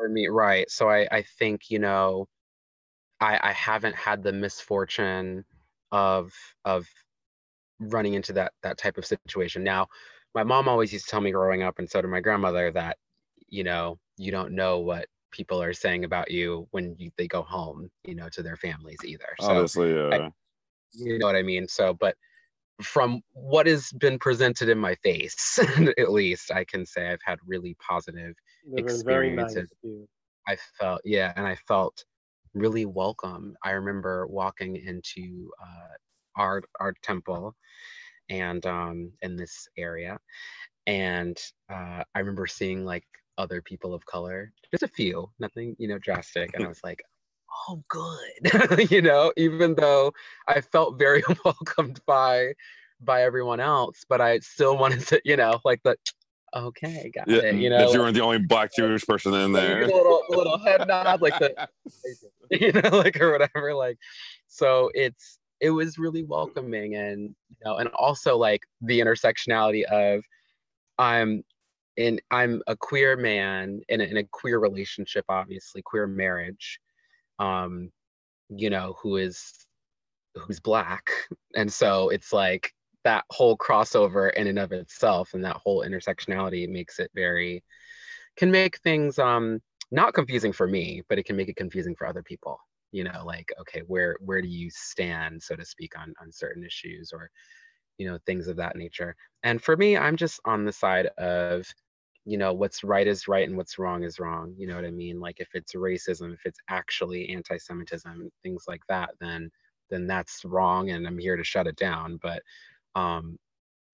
for 0.00 0.08
me 0.08 0.28
right 0.28 0.70
so 0.70 0.88
i 0.88 1.06
i 1.12 1.22
think 1.38 1.68
you 1.68 1.78
know 1.78 2.26
i 3.20 3.38
i 3.42 3.52
haven't 3.52 3.94
had 3.94 4.22
the 4.22 4.32
misfortune 4.32 5.44
of 5.92 6.32
of 6.64 6.86
running 7.80 8.14
into 8.14 8.32
that 8.32 8.52
that 8.62 8.78
type 8.78 8.96
of 8.96 9.04
situation 9.04 9.62
now 9.62 9.86
my 10.34 10.42
mom 10.42 10.68
always 10.68 10.92
used 10.92 11.04
to 11.04 11.10
tell 11.10 11.20
me 11.20 11.30
growing 11.30 11.62
up 11.62 11.78
and 11.78 11.88
so 11.90 12.00
did 12.00 12.08
my 12.08 12.20
grandmother 12.20 12.70
that 12.70 12.96
you 13.48 13.62
know 13.62 13.98
you 14.16 14.30
don't 14.30 14.52
know 14.52 14.78
what 14.78 15.06
people 15.32 15.62
are 15.62 15.72
saying 15.74 16.04
about 16.04 16.30
you 16.30 16.66
when 16.70 16.96
you, 16.98 17.10
they 17.18 17.28
go 17.28 17.42
home 17.42 17.90
you 18.04 18.14
know 18.14 18.28
to 18.30 18.42
their 18.42 18.56
families 18.56 18.98
either 19.04 19.28
so 19.40 19.48
Obviously, 19.48 19.92
yeah. 19.94 20.28
you 20.92 21.18
know 21.18 21.26
what 21.26 21.36
i 21.36 21.42
mean 21.42 21.68
so 21.68 21.92
but 21.92 22.16
from 22.82 23.20
what 23.32 23.66
has 23.66 23.90
been 23.92 24.18
presented 24.18 24.68
in 24.68 24.78
my 24.78 24.94
face 24.96 25.58
at 25.98 26.10
least 26.10 26.50
i 26.52 26.64
can 26.64 26.84
say 26.86 27.08
i've 27.08 27.22
had 27.24 27.38
really 27.46 27.76
positive 27.86 28.34
very 28.66 29.34
nice. 29.34 29.56
experiences. 29.56 29.72
I 30.48 30.56
felt 30.78 31.00
yeah, 31.04 31.32
and 31.36 31.46
I 31.46 31.54
felt 31.68 32.04
really 32.54 32.86
welcome. 32.86 33.56
I 33.62 33.70
remember 33.72 34.26
walking 34.26 34.76
into 34.76 35.50
uh, 35.62 36.40
our 36.40 36.62
our 36.80 36.94
temple, 37.02 37.54
and 38.28 38.64
um, 38.66 39.12
in 39.22 39.36
this 39.36 39.68
area, 39.76 40.18
and 40.86 41.38
uh, 41.70 42.02
I 42.14 42.18
remember 42.18 42.46
seeing 42.46 42.84
like 42.84 43.04
other 43.38 43.62
people 43.62 43.94
of 43.94 44.04
color, 44.06 44.52
just 44.70 44.82
a 44.82 44.88
few, 44.88 45.30
nothing 45.38 45.76
you 45.78 45.88
know 45.88 45.98
drastic, 45.98 46.50
and 46.54 46.64
I 46.64 46.68
was 46.68 46.80
like, 46.82 47.02
oh 47.68 47.82
good, 47.88 48.90
you 48.90 49.02
know, 49.02 49.32
even 49.36 49.74
though 49.74 50.12
I 50.48 50.60
felt 50.60 50.98
very 50.98 51.22
welcomed 51.44 52.00
by 52.06 52.54
by 53.00 53.22
everyone 53.22 53.60
else, 53.60 54.04
but 54.08 54.20
I 54.20 54.40
still 54.40 54.76
wanted 54.76 55.06
to, 55.08 55.20
you 55.24 55.36
know, 55.36 55.60
like 55.64 55.82
the 55.82 55.96
okay, 56.54 57.10
got 57.14 57.28
Yeah, 57.28 57.38
it, 57.38 57.56
you 57.56 57.70
that 57.70 57.78
know, 57.78 57.92
you 57.92 58.00
weren't 58.00 58.14
the 58.14 58.22
only 58.22 58.38
black 58.38 58.74
Jewish 58.74 59.06
person 59.06 59.34
in 59.34 59.52
there. 59.52 59.86
little, 59.86 60.22
little 60.28 60.58
head 60.58 60.86
nod, 60.86 61.20
like 61.20 61.38
the, 61.38 61.68
you 62.50 62.72
know, 62.72 62.88
like 62.90 63.20
or 63.20 63.32
whatever. 63.32 63.74
Like, 63.74 63.98
so 64.46 64.90
it's 64.94 65.38
it 65.60 65.70
was 65.70 65.98
really 65.98 66.24
welcoming, 66.24 66.96
and 66.96 67.34
you 67.48 67.56
know, 67.64 67.76
and 67.76 67.88
also 67.90 68.36
like 68.36 68.62
the 68.80 69.00
intersectionality 69.00 69.84
of 69.84 70.22
I'm 70.98 71.44
in 71.96 72.20
I'm 72.30 72.62
a 72.66 72.76
queer 72.76 73.16
man 73.16 73.80
in 73.88 74.00
a, 74.00 74.04
in 74.04 74.16
a 74.18 74.24
queer 74.24 74.58
relationship, 74.58 75.24
obviously 75.28 75.82
queer 75.82 76.06
marriage, 76.06 76.80
um, 77.40 77.90
you 78.50 78.70
know, 78.70 78.96
who 79.02 79.16
is 79.18 79.54
who's 80.36 80.60
black, 80.60 81.10
and 81.56 81.72
so 81.72 82.10
it's 82.10 82.32
like 82.32 82.72
that 83.04 83.24
whole 83.30 83.56
crossover 83.58 84.32
in 84.34 84.46
and 84.48 84.58
of 84.58 84.72
itself, 84.72 85.34
and 85.34 85.44
that 85.44 85.56
whole 85.56 85.84
intersectionality 85.84 86.68
makes 86.68 86.98
it 87.00 87.10
very 87.14 87.64
can 88.36 88.50
make 88.50 88.78
things 88.80 89.18
um 89.18 89.60
not 89.90 90.14
confusing 90.14 90.52
for 90.52 90.66
me 90.68 91.02
but 91.08 91.18
it 91.18 91.24
can 91.24 91.36
make 91.36 91.48
it 91.48 91.56
confusing 91.56 91.96
for 91.96 92.06
other 92.06 92.22
people 92.22 92.58
you 92.92 93.04
know 93.04 93.22
like 93.26 93.52
okay 93.60 93.82
where 93.88 94.16
where 94.20 94.40
do 94.42 94.48
you 94.48 94.70
stand 94.70 95.42
so 95.42 95.56
to 95.56 95.64
speak 95.64 95.98
on 95.98 96.14
on 96.22 96.32
certain 96.32 96.64
issues 96.64 97.12
or 97.12 97.30
you 97.98 98.06
know, 98.06 98.18
things 98.26 98.48
of 98.48 98.56
that 98.56 98.76
nature. 98.76 99.14
And 99.42 99.62
for 99.62 99.76
me, 99.76 99.96
I'm 99.96 100.16
just 100.16 100.40
on 100.46 100.64
the 100.64 100.72
side 100.72 101.08
of, 101.18 101.66
you 102.30 102.38
know, 102.38 102.52
what's 102.52 102.84
right 102.84 103.08
is 103.08 103.26
right 103.26 103.48
and 103.48 103.56
what's 103.56 103.76
wrong 103.76 104.04
is 104.04 104.20
wrong. 104.20 104.54
You 104.56 104.68
know 104.68 104.76
what 104.76 104.84
I 104.84 104.92
mean? 104.92 105.18
Like 105.18 105.40
if 105.40 105.48
it's 105.52 105.72
racism, 105.72 106.32
if 106.32 106.46
it's 106.46 106.60
actually 106.68 107.28
anti-Semitism, 107.30 108.30
things 108.44 108.66
like 108.68 108.82
that, 108.88 109.10
then 109.20 109.50
then 109.90 110.06
that's 110.06 110.44
wrong, 110.44 110.90
and 110.90 111.08
I'm 111.08 111.18
here 111.18 111.36
to 111.36 111.42
shut 111.42 111.66
it 111.66 111.74
down. 111.74 112.20
But 112.22 112.44
um, 112.94 113.36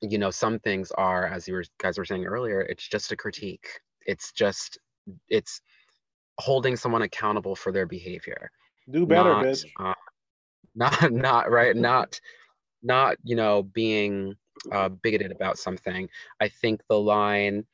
you 0.03 0.19
know, 0.19 0.31
some 0.31 0.59
things 0.59 0.93
are, 0.99 1.27
as 1.27 1.49
you 1.49 1.55
were, 1.55 1.65
guys 1.79 1.97
were 1.97 2.05
saying 2.05 2.27
earlier, 2.27 2.61
it's 2.61 2.87
just 2.87 3.11
a 3.11 3.17
critique. 3.17 3.69
It's 4.05 4.33
just 4.33 4.77
it's 5.31 5.63
holding 6.37 6.77
someone 6.77 7.01
accountable 7.01 7.57
for 7.57 7.73
their 7.73 7.87
behavior. 7.87 8.51
Do 8.91 9.07
better, 9.07 9.31
not, 9.31 9.47
bitch. 9.47 9.65
Uh, 9.81 9.95
not 10.75 11.11
not 11.11 11.51
right, 11.51 11.75
not 11.75 12.21
not 12.83 13.17
you 13.25 13.35
know 13.35 13.63
being 13.63 14.35
uh, 14.71 14.91
bigoted 14.91 15.33
about 15.33 15.57
something. 15.57 16.07
I 16.39 16.49
think 16.49 16.83
the 16.91 17.01
line 17.01 17.65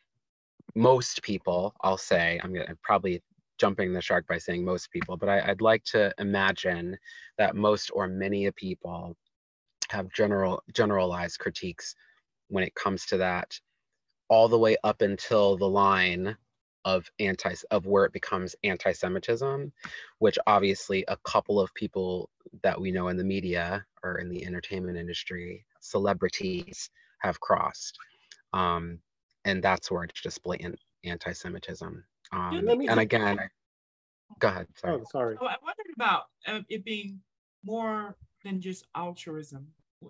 most 0.75 1.23
people, 1.23 1.75
I'll 1.83 1.99
say, 1.99 2.41
I'm 2.43 2.53
gonna 2.53 2.77
probably 2.83 3.23
jumping 3.59 3.93
the 3.93 4.01
shark 4.01 4.27
by 4.27 4.39
saying 4.39 4.65
most 4.65 4.91
people, 4.91 5.17
but 5.17 5.29
I, 5.29 5.49
would 5.49 5.61
like 5.61 5.85
to 5.85 6.13
imagine 6.19 6.97
that 7.39 7.55
most 7.55 7.91
or 7.95 8.09
many 8.09 8.51
people 8.53 9.17
have 9.91 10.13
general 10.13 10.63
generalized 10.75 11.39
critiques 11.39 11.95
when 12.49 12.65
it 12.65 12.75
comes 12.75 13.07
to 13.07 13.17
that, 13.19 13.59
all 14.29 14.49
the 14.49 14.59
way 14.59 14.77
up 14.85 15.03
until 15.03 15.57
the 15.57 15.69
line 15.69 16.37
of 16.85 17.09
anti 17.21 17.55
of 17.71 17.87
where 17.87 18.05
it 18.05 18.13
becomes 18.13 18.57
anti-Semitism, 18.65 19.73
which 20.19 20.39
obviously 20.47 21.05
a 21.09 21.17
couple 21.19 21.61
of 21.61 21.73
people 21.75 22.31
that 22.63 22.81
we 22.81 22.91
know 22.91 23.09
in 23.09 23.17
the 23.17 23.25
media 23.25 23.85
or 24.03 24.19
in 24.19 24.29
the 24.29 24.45
entertainment 24.45 24.99
industry, 24.99 25.65
celebrities 25.81 26.91
have 27.21 27.39
crossed. 27.41 27.97
Um, 28.53 28.99
and 29.45 29.63
that's 29.63 29.91
where 29.91 30.05
it's 30.05 30.21
just 30.21 30.43
blatant 30.43 30.79
anti-Semitism. 31.05 32.05
Um, 32.33 32.69
and 32.69 33.01
again, 33.01 33.39
go 34.39 34.49
ahead. 34.49 34.67
Sorry. 34.77 35.01
Oh, 35.01 35.05
sorry. 35.11 35.37
Oh, 35.41 35.47
I 35.47 35.57
wondered 35.63 35.93
about 35.95 36.23
uh, 36.47 36.61
it 36.69 36.85
being 36.85 37.21
more 37.65 38.17
than 38.45 38.61
just 38.61 38.87
altruism, 38.97 39.67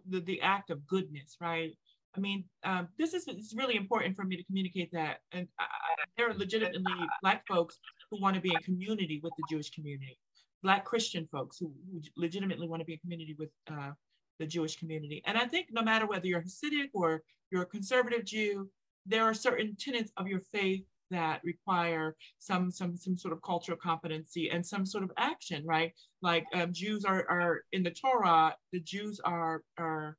the, 0.08 0.20
the 0.20 0.40
act 0.40 0.70
of 0.70 0.86
goodness, 0.86 1.36
right? 1.40 1.72
I 2.16 2.20
mean, 2.20 2.44
um, 2.64 2.88
this 2.98 3.14
is 3.14 3.26
it's 3.26 3.54
really 3.54 3.76
important 3.76 4.16
for 4.16 4.24
me 4.24 4.36
to 4.36 4.44
communicate 4.44 4.92
that. 4.92 5.20
And 5.32 5.48
I, 5.58 5.64
I, 5.64 6.04
there 6.16 6.30
are 6.30 6.34
legitimately 6.34 6.92
Black 7.22 7.46
folks 7.46 7.78
who 8.10 8.20
want 8.20 8.36
to 8.36 8.42
be 8.42 8.50
in 8.50 8.60
community 8.60 9.20
with 9.22 9.32
the 9.38 9.44
Jewish 9.50 9.70
community, 9.70 10.18
Black 10.62 10.84
Christian 10.84 11.26
folks 11.32 11.58
who, 11.58 11.72
who 11.90 12.00
legitimately 12.16 12.68
want 12.68 12.80
to 12.80 12.84
be 12.84 12.94
in 12.94 12.98
community 12.98 13.34
with 13.38 13.48
uh, 13.70 13.92
the 14.38 14.46
Jewish 14.46 14.76
community. 14.76 15.22
And 15.26 15.38
I 15.38 15.46
think 15.46 15.68
no 15.72 15.82
matter 15.82 16.06
whether 16.06 16.26
you're 16.26 16.42
Hasidic 16.42 16.90
or 16.92 17.22
you're 17.50 17.62
a 17.62 17.66
conservative 17.66 18.24
Jew, 18.24 18.70
there 19.06 19.24
are 19.24 19.34
certain 19.34 19.76
tenets 19.78 20.12
of 20.16 20.26
your 20.26 20.40
faith 20.40 20.84
that 21.10 21.40
require 21.44 22.16
some 22.38 22.70
some 22.70 22.96
some 22.96 23.16
sort 23.16 23.32
of 23.32 23.42
cultural 23.42 23.78
competency 23.80 24.50
and 24.50 24.64
some 24.64 24.86
sort 24.86 25.04
of 25.04 25.10
action, 25.18 25.64
right? 25.66 25.92
Like 26.22 26.44
um, 26.54 26.72
Jews 26.72 27.04
are 27.04 27.26
are 27.28 27.64
in 27.72 27.82
the 27.82 27.90
Torah, 27.90 28.56
the 28.72 28.80
Jews 28.80 29.20
are 29.24 29.62
are 29.78 30.16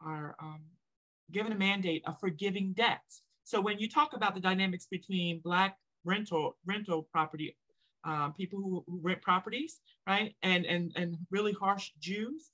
are 0.00 0.36
um, 0.40 0.60
given 1.32 1.52
a 1.52 1.56
mandate 1.56 2.02
of 2.06 2.18
forgiving 2.20 2.72
debts. 2.74 3.22
So 3.44 3.60
when 3.60 3.78
you 3.78 3.88
talk 3.88 4.12
about 4.14 4.34
the 4.34 4.40
dynamics 4.40 4.86
between 4.90 5.40
black 5.40 5.76
rental 6.04 6.56
rental 6.64 7.08
property 7.12 7.56
um, 8.06 8.32
people 8.34 8.60
who, 8.60 8.84
who, 8.86 9.00
rent 9.02 9.20
properties, 9.20 9.80
right, 10.06 10.34
and 10.42 10.64
and 10.64 10.92
and 10.96 11.16
really 11.30 11.52
harsh 11.52 11.90
Jews, 11.98 12.50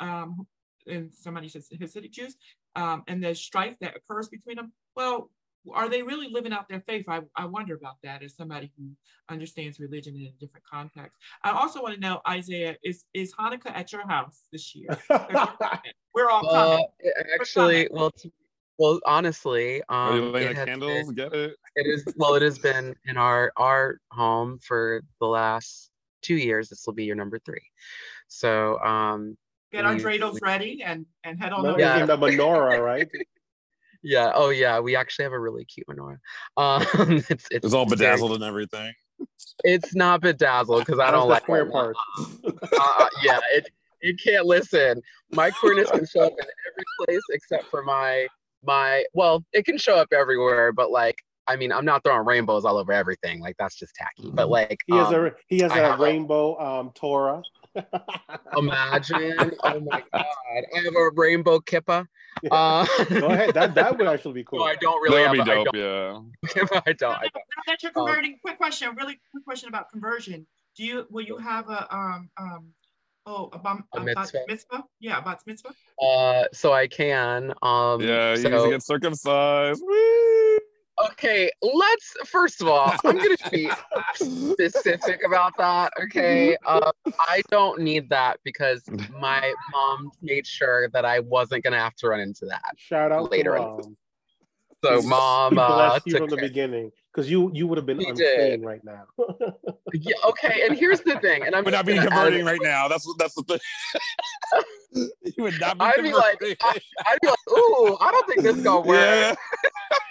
um, 0.00 0.46
and 0.86 1.10
somebody 1.14 1.48
says 1.48 1.68
Hasidic 1.80 2.10
Jews, 2.10 2.36
um, 2.76 3.02
and 3.08 3.22
the 3.22 3.34
strife 3.34 3.74
that 3.80 3.94
occurs 3.96 4.28
between 4.28 4.56
them. 4.56 4.72
Well, 4.94 5.30
are 5.74 5.88
they 5.88 6.02
really 6.02 6.28
living 6.30 6.52
out 6.52 6.68
their 6.68 6.80
faith? 6.80 7.06
I, 7.08 7.22
I 7.34 7.46
wonder 7.46 7.74
about 7.74 7.96
that 8.04 8.22
as 8.22 8.36
somebody 8.36 8.70
who 8.78 8.90
understands 9.28 9.80
religion 9.80 10.14
in 10.14 10.26
a 10.26 10.30
different 10.38 10.64
context. 10.64 11.16
I 11.42 11.50
also 11.50 11.82
want 11.82 11.94
to 11.94 12.00
know, 12.00 12.20
Isaiah, 12.28 12.76
is 12.84 13.04
is 13.14 13.34
Hanukkah 13.34 13.74
at 13.74 13.92
your 13.92 14.06
house 14.06 14.42
this 14.52 14.74
year? 14.76 14.96
We're 16.14 16.30
all 16.30 16.42
coming. 16.42 16.86
Uh, 17.04 17.22
actually, 17.40 17.88
well, 17.90 18.12
well, 18.78 19.00
honestly, 19.06 19.82
um, 19.88 19.98
Are 19.98 20.16
you 20.16 20.22
lighting 20.30 20.48
the 20.48 20.64
candles? 20.66 21.06
Been, 21.06 21.14
Get 21.14 21.32
it? 21.32 21.56
It 21.74 21.86
is 21.86 22.04
well. 22.16 22.34
It 22.34 22.42
has 22.42 22.58
been 22.58 22.94
in 23.06 23.16
our 23.16 23.52
our 23.56 23.98
home 24.12 24.58
for 24.60 25.02
the 25.20 25.26
last 25.26 25.90
two 26.22 26.36
years. 26.36 26.68
This 26.68 26.86
will 26.86 26.94
be 26.94 27.04
your 27.04 27.16
number 27.16 27.38
three. 27.38 27.64
So 28.28 28.78
um, 28.80 29.36
get 29.72 29.84
our 29.84 29.94
dreidels 29.94 30.40
ready 30.42 30.82
and 30.82 31.06
and 31.24 31.40
head 31.40 31.52
on 31.52 31.66
over. 31.66 31.78
Yeah, 31.78 32.06
the 32.06 32.16
menorah, 32.16 32.82
right? 32.82 33.08
yeah. 34.02 34.32
Oh, 34.34 34.50
yeah. 34.50 34.80
We 34.80 34.96
actually 34.96 35.24
have 35.24 35.32
a 35.32 35.38
really 35.38 35.64
cute 35.64 35.86
menorah. 35.88 36.18
Um, 36.56 36.82
it's, 37.12 37.30
it's, 37.30 37.48
it's 37.50 37.74
all 37.74 37.86
bedazzled 37.86 38.30
very, 38.30 38.36
and 38.36 38.44
everything. 38.44 38.92
It's 39.64 39.94
not 39.94 40.20
bedazzled 40.20 40.84
because 40.84 41.00
I 41.00 41.10
don't 41.10 41.28
like 41.28 41.42
square 41.42 41.70
parts. 41.70 41.98
uh, 42.44 43.08
yeah, 43.24 43.38
it 43.52 43.66
it 44.00 44.20
can't 44.22 44.46
listen. 44.46 45.00
My 45.32 45.50
queerness 45.50 45.90
can 45.90 46.06
show 46.06 46.20
up 46.20 46.32
in 46.32 46.46
every 46.70 46.84
place 47.04 47.22
except 47.30 47.64
for 47.70 47.82
my 47.82 48.26
my. 48.64 49.04
Well, 49.14 49.44
it 49.52 49.64
can 49.64 49.78
show 49.78 49.96
up 49.96 50.08
everywhere, 50.12 50.72
but 50.72 50.90
like 50.90 51.16
I 51.48 51.56
mean, 51.56 51.72
I'm 51.72 51.84
not 51.84 52.02
throwing 52.02 52.26
rainbows 52.26 52.64
all 52.64 52.76
over 52.76 52.92
everything. 52.92 53.40
Like 53.40 53.56
that's 53.58 53.76
just 53.76 53.94
tacky. 53.94 54.30
But 54.32 54.48
like 54.48 54.80
he 54.86 54.96
has 54.96 55.08
um, 55.08 55.26
a 55.26 55.30
he 55.48 55.60
has 55.60 55.72
a 55.72 55.96
rainbow 55.98 56.56
a, 56.56 56.80
um 56.80 56.92
Torah. 56.94 57.42
Imagine! 58.56 59.52
oh 59.64 59.80
my 59.80 60.02
god! 60.12 60.24
I 60.74 60.80
have 60.84 60.94
a 60.94 61.10
rainbow 61.14 61.58
kippa. 61.60 62.06
Yeah. 62.42 62.54
Uh, 62.54 63.04
Go 63.08 63.26
ahead. 63.28 63.54
That 63.54 63.74
that 63.74 63.96
would 63.96 64.06
actually 64.06 64.34
be 64.34 64.44
cool. 64.48 64.60
No, 64.60 64.64
I 64.64 64.76
don't 64.76 65.00
really. 65.02 65.16
That'd 65.24 65.38
have, 65.38 65.46
be 65.46 65.52
dope. 65.52 65.74
I 65.74 65.78
yeah. 65.78 66.82
I 66.86 66.92
don't. 66.92 67.16
I 67.16 67.28
don't. 67.28 67.34
Now 67.34 67.62
that 67.66 67.82
you're 67.82 67.92
um, 67.96 68.06
converting, 68.06 68.32
um, 68.32 68.38
quick 68.42 68.58
question. 68.58 68.94
Really 68.96 69.18
quick 69.30 69.44
question 69.44 69.68
about 69.68 69.90
conversion. 69.90 70.46
Do 70.76 70.84
you 70.84 71.06
will 71.10 71.24
you 71.24 71.38
have 71.38 71.68
a 71.70 71.94
um 71.94 72.30
um 72.36 72.72
Oh, 73.28 73.50
about 73.52 73.82
a 73.92 74.00
mitzvah. 74.00 74.44
mitzvah? 74.46 74.84
Yeah, 75.00 75.18
a 75.18 75.22
bar 75.22 75.36
mitzvah. 75.46 75.74
Uh, 76.00 76.44
so 76.52 76.72
I 76.72 76.86
can. 76.86 77.52
Um, 77.60 78.00
yeah, 78.00 78.30
you 78.30 78.36
so, 78.36 78.70
get 78.70 78.84
circumcised. 78.84 79.82
Okay, 81.04 81.50
let's 81.62 82.14
first 82.24 82.62
of 82.62 82.68
all, 82.68 82.94
I'm 83.04 83.16
gonna 83.16 83.36
be 83.50 83.70
specific 84.14 85.20
about 85.26 85.52
that. 85.58 85.92
Okay, 86.04 86.56
uh, 86.64 86.90
I 87.20 87.42
don't 87.50 87.80
need 87.80 88.08
that 88.08 88.38
because 88.44 88.82
my 89.20 89.52
mom 89.72 90.10
made 90.22 90.46
sure 90.46 90.88
that 90.90 91.04
I 91.04 91.20
wasn't 91.20 91.64
gonna 91.64 91.78
have 91.78 91.94
to 91.96 92.08
run 92.08 92.20
into 92.20 92.46
that. 92.46 92.62
Shout 92.78 93.12
out 93.12 93.30
later. 93.30 93.58
on. 93.58 93.96
So, 94.84 95.02
mom, 95.02 95.58
uh, 95.58 95.98
you 96.04 96.16
from 96.16 96.28
the 96.28 96.36
beginning 96.36 96.92
because 97.12 97.30
you 97.30 97.50
you 97.54 97.66
would 97.66 97.78
have 97.78 97.86
been 97.86 98.00
unclean 98.00 98.62
right 98.62 98.84
now. 98.84 99.04
yeah. 99.94 100.14
Okay. 100.26 100.62
And 100.66 100.76
here's 100.76 101.00
the 101.00 101.18
thing, 101.20 101.44
and 101.44 101.54
I'm 101.54 101.64
would 101.64 101.72
not 101.72 101.86
be 101.86 101.98
converting 101.98 102.44
right 102.44 102.60
now. 102.62 102.88
That's 102.88 103.06
that's 103.18 103.34
the 103.34 103.42
thing. 103.42 103.58
you 105.36 105.42
would 105.42 105.58
not 105.60 105.78
be. 105.78 105.84
I'd 105.84 106.02
be 106.02 106.12
like, 106.12 106.38
I, 106.62 106.72
would 106.74 107.20
be 107.22 107.28
like, 107.28 107.38
ooh, 107.50 107.96
I 108.00 108.10
don't 108.10 108.26
think 108.28 108.42
this 108.42 108.56
gonna 108.60 108.80
work. 108.86 108.98
Yeah. 108.98 109.34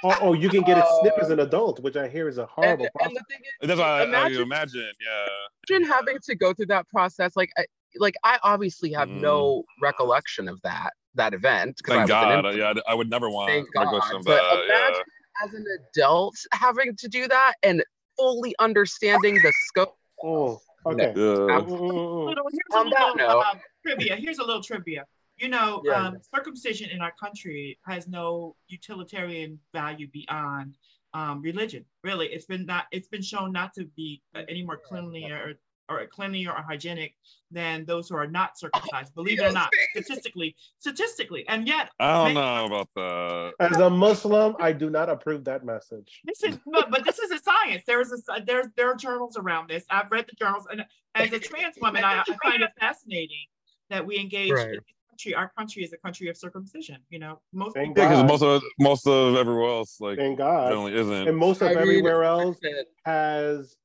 Oh, 0.03 0.17
oh, 0.22 0.34
you 0.34 0.50
can 0.50 0.62
get 0.62 0.77
a 0.77 0.86
snip 1.00 1.15
as 1.20 1.29
an 1.29 1.39
adult, 1.39 1.79
which 1.82 1.96
I 1.96 2.08
hear 2.08 2.27
is 2.27 2.38
a 2.38 2.46
horrible 2.46 2.86
and, 2.86 2.94
process. 2.94 3.24
And 3.62 3.72
is, 3.72 3.77
that's 3.77 3.79
what 3.79 3.88
I, 3.88 4.03
imagine, 4.03 4.38
I 4.38 4.41
imagine. 4.41 4.91
Yeah. 5.01 5.25
Imagine 5.70 5.91
having 5.91 6.17
to 6.24 6.36
go 6.36 6.53
through 6.53 6.67
that 6.67 6.88
process. 6.89 7.36
Like, 7.36 7.51
I, 7.58 7.65
like 7.98 8.15
I 8.24 8.39
obviously 8.44 8.91
have 8.94 9.10
mm. 9.10 9.22
no 9.22 9.63
recollection 9.82 10.48
of 10.48 10.62
that 10.62 10.91
that 11.15 11.34
event. 11.34 11.79
Thank 11.88 12.10
God. 12.10 12.55
Yeah, 12.55 12.74
I 12.88 12.94
would 12.94 13.10
never 13.10 13.29
want 13.29 13.50
Thank 13.50 13.74
God. 13.74 13.88
But 14.25 14.41
imagine 14.65 14.67
yeah. 14.70 15.46
as 15.46 15.53
an 15.53 15.65
adult 15.94 16.36
having 16.51 16.96
to 16.98 17.08
do 17.08 17.27
that 17.27 17.53
and 17.63 17.84
fully 18.17 18.53
understanding 18.60 19.36
the 19.36 19.53
scope. 19.67 19.96
Oh, 20.24 20.60
okay. 20.86 21.13
Yeah. 21.15 21.58
Little, 21.60 22.34
here's 22.51 22.74
a 22.74 22.84
little 22.84 23.44
trivia. 23.86 24.15
Here's 24.17 24.39
a 24.39 24.44
little 24.44 24.62
trivia. 24.62 25.05
You 25.38 25.50
know, 25.50 25.82
yeah. 25.84 26.08
um, 26.08 26.18
circumcision 26.34 26.89
in 26.89 27.01
our 27.01 27.13
country 27.20 27.77
has 27.86 28.08
no 28.08 28.56
utilitarian 28.68 29.60
value 29.74 30.08
beyond 30.08 30.77
um, 31.13 31.42
religion. 31.42 31.86
Really, 32.04 32.27
it's 32.27 32.46
been 32.46 32.65
not. 32.65 32.86
It's 32.92 33.08
been 33.08 33.22
shown 33.22 33.51
not 33.51 33.74
to 33.74 33.86
be 33.96 34.22
uh, 34.34 34.44
any 34.48 34.63
more 34.63 34.77
cleanly 34.77 35.25
or 35.25 35.56
or 35.89 36.06
cleanlier 36.08 36.50
or 36.50 36.63
hygienic 36.63 37.15
than 37.51 37.86
those 37.86 38.10
who 38.10 38.15
are 38.15 38.27
not 38.27 38.58
circumcised. 38.58 39.13
Believe 39.13 39.39
it 39.39 39.46
or 39.46 39.51
not, 39.51 39.70
statistically, 39.92 40.56
statistically, 40.80 41.48
and 41.48 41.68
yet 41.68 41.89
I 42.00 42.25
don't 42.25 42.34
know 42.34 42.65
about 42.65 42.89
that. 42.96 43.54
As 43.60 43.77
a 43.77 43.89
Muslim, 43.89 44.56
I 44.60 44.72
do 44.72 44.89
not 44.89 45.10
approve 45.10 45.44
that 45.46 45.65
message. 45.65 46.22
This 46.25 46.44
is, 46.44 46.58
but, 46.65 46.89
but 46.89 47.04
this 47.04 47.20
is 47.20 47.32
a 47.32 47.39
science. 47.39 47.84
There 47.86 48.01
is 48.01 48.12
a 48.12 48.42
there 48.46 48.72
there 48.75 48.92
are 48.92 48.96
journals 48.96 49.38
around 49.38 49.70
this. 49.70 49.86
I've 49.89 50.12
read 50.12 50.25
the 50.27 50.36
journals, 50.36 50.68
and 50.72 50.86
as 51.13 51.32
a 51.32 51.39
trans 51.39 51.75
woman, 51.82 52.04
I, 52.04 52.22
I 52.22 52.38
find 52.44 52.63
it 52.63 52.72
fascinating 52.80 53.46
that 53.89 54.06
we 54.06 54.18
engage. 54.18 54.51
Right. 54.51 54.80
Country, 55.15 55.34
our 55.34 55.50
country 55.57 55.84
is 55.84 55.93
a 55.93 55.98
country 55.98 56.27
of 56.27 56.36
circumcision. 56.36 56.98
You 57.10 57.19
know, 57.19 57.39
most 57.53 57.74
Thank 57.74 57.98
yeah, 57.98 58.10
because 58.10 58.24
most 58.25 58.41
of 58.43 58.62
most 58.79 59.07
of 59.07 59.38
everywhere 59.38 59.69
else, 59.69 60.01
like, 60.01 60.17
Thank 60.17 60.38
God, 60.39 60.67
generally 60.69 60.93
isn't, 60.93 61.27
and 61.29 61.38
most 61.38 61.62
of 61.62 61.69
I 61.69 61.74
everywhere 61.75 62.24
else 62.25 62.57
has 63.05 63.77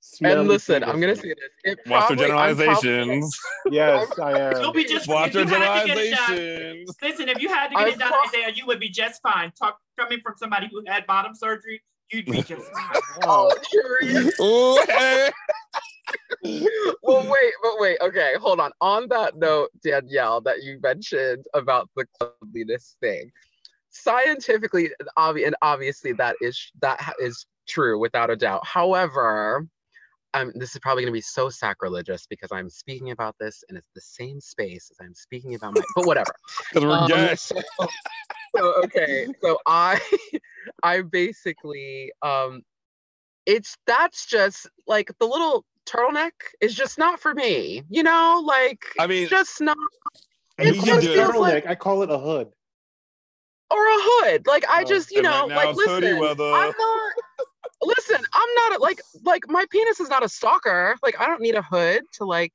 Smelly 0.00 0.40
and 0.40 0.48
listen, 0.48 0.82
I'm 0.82 1.00
gonna 1.00 1.14
say 1.14 1.28
this. 1.28 1.38
It 1.62 1.78
Watch 1.86 2.10
your 2.10 2.16
probably- 2.18 2.24
I'm 2.24 2.56
probably- 2.56 2.64
generalizations. 2.82 3.40
Yes, 3.70 4.18
I 4.18 4.30
You'll 4.58 4.66
am. 4.66 4.72
be 4.72 4.84
just 4.84 5.06
Watch 5.08 5.28
if 5.28 5.34
your 5.34 5.42
you 5.44 5.48
had 5.50 5.80
to 5.82 5.86
get 5.86 5.96
it 5.98 6.10
done- 6.10 6.26
generalizations. 6.36 6.96
Listen, 7.02 7.28
if 7.28 7.40
you 7.40 7.48
had 7.48 7.68
to 7.68 7.74
get 7.76 7.86
I've 7.86 7.92
it 7.94 7.98
done, 8.00 8.08
crossed- 8.10 8.34
Isaiah, 8.34 8.50
you 8.54 8.66
would 8.66 8.80
be 8.80 8.88
just 8.90 9.22
fine. 9.22 9.52
Talk 9.52 9.78
coming 9.98 10.18
from 10.24 10.34
somebody 10.36 10.68
who 10.72 10.82
had 10.88 11.06
bottom 11.06 11.34
surgery, 11.36 11.80
you'd 12.12 12.26
be 12.26 12.42
just 12.42 12.66
fine. 12.72 13.00
Oh, 13.22 13.48
Oh, 13.56 13.58
curious. 13.70 14.40
Ooh, 14.40 14.84
hey. 14.92 15.30
Well, 17.02 17.26
wait, 17.28 17.52
but 17.62 17.72
wait. 17.78 17.98
Okay, 18.00 18.34
hold 18.40 18.60
on. 18.60 18.70
On 18.80 19.08
that 19.08 19.36
note, 19.36 19.70
Danielle, 19.82 20.40
that 20.42 20.62
you 20.62 20.78
mentioned 20.82 21.44
about 21.54 21.88
the 21.96 22.06
cleanliness 22.18 22.96
thing, 23.00 23.30
scientifically, 23.90 24.90
and 25.16 25.56
obviously 25.62 26.12
that 26.12 26.36
is 26.40 26.70
that 26.80 27.14
is 27.18 27.46
true 27.68 27.98
without 27.98 28.30
a 28.30 28.36
doubt. 28.36 28.66
However, 28.66 29.66
um, 30.34 30.52
this 30.56 30.74
is 30.74 30.80
probably 30.80 31.04
going 31.04 31.12
to 31.12 31.16
be 31.16 31.20
so 31.20 31.48
sacrilegious 31.48 32.26
because 32.26 32.50
I'm 32.52 32.68
speaking 32.68 33.12
about 33.12 33.36
this 33.38 33.62
and 33.68 33.78
it's 33.78 33.90
the 33.94 34.00
same 34.00 34.40
space 34.40 34.90
as 34.90 35.04
I'm 35.04 35.14
speaking 35.14 35.54
about 35.54 35.74
my. 35.74 35.82
But 35.94 36.06
whatever. 36.06 36.34
Um, 36.76 37.36
so, 37.36 37.62
so 38.56 38.74
okay, 38.84 39.26
so 39.40 39.58
I 39.66 40.00
I 40.82 41.02
basically 41.02 42.12
um 42.22 42.62
it's 43.46 43.76
that's 43.86 44.26
just 44.26 44.68
like 44.86 45.10
the 45.20 45.26
little 45.26 45.64
turtleneck 45.86 46.32
is 46.60 46.74
just 46.74 46.98
not 46.98 47.20
for 47.20 47.34
me. 47.34 47.82
You 47.90 48.02
know, 48.02 48.42
like 48.44 48.84
I 48.98 49.06
mean, 49.06 49.28
just 49.28 49.60
not 49.60 49.76
you 50.58 50.66
It 50.70 50.76
call 50.76 50.84
just 50.86 51.06
it 51.08 51.18
turtleneck. 51.18 51.38
like- 51.40 51.66
I 51.66 51.74
call 51.74 52.02
it 52.02 52.10
a 52.10 52.18
hood. 52.18 52.48
or 53.70 53.78
a 53.86 53.98
hood. 53.98 54.46
Like 54.46 54.64
I 54.68 54.82
Oh. 54.82 54.84
just, 54.84 55.10
you 55.10 55.18
And 55.18 55.24
know, 55.26 55.48
right 55.48 55.66
like 55.66 55.76
listen. 55.76 56.04
I'm 56.04 56.26
not 56.78 57.12
listen, 57.82 58.24
I'm 58.32 58.54
not 58.54 58.78
a, 58.78 58.82
like 58.82 59.00
like 59.24 59.42
my 59.48 59.64
penis 59.70 60.00
is 60.00 60.08
not 60.08 60.22
a 60.24 60.28
stalker. 60.28 60.96
Like 61.02 61.20
I 61.20 61.26
don't 61.26 61.40
need 61.40 61.54
a 61.56 61.62
hood 61.62 62.02
to 62.14 62.24
like 62.24 62.52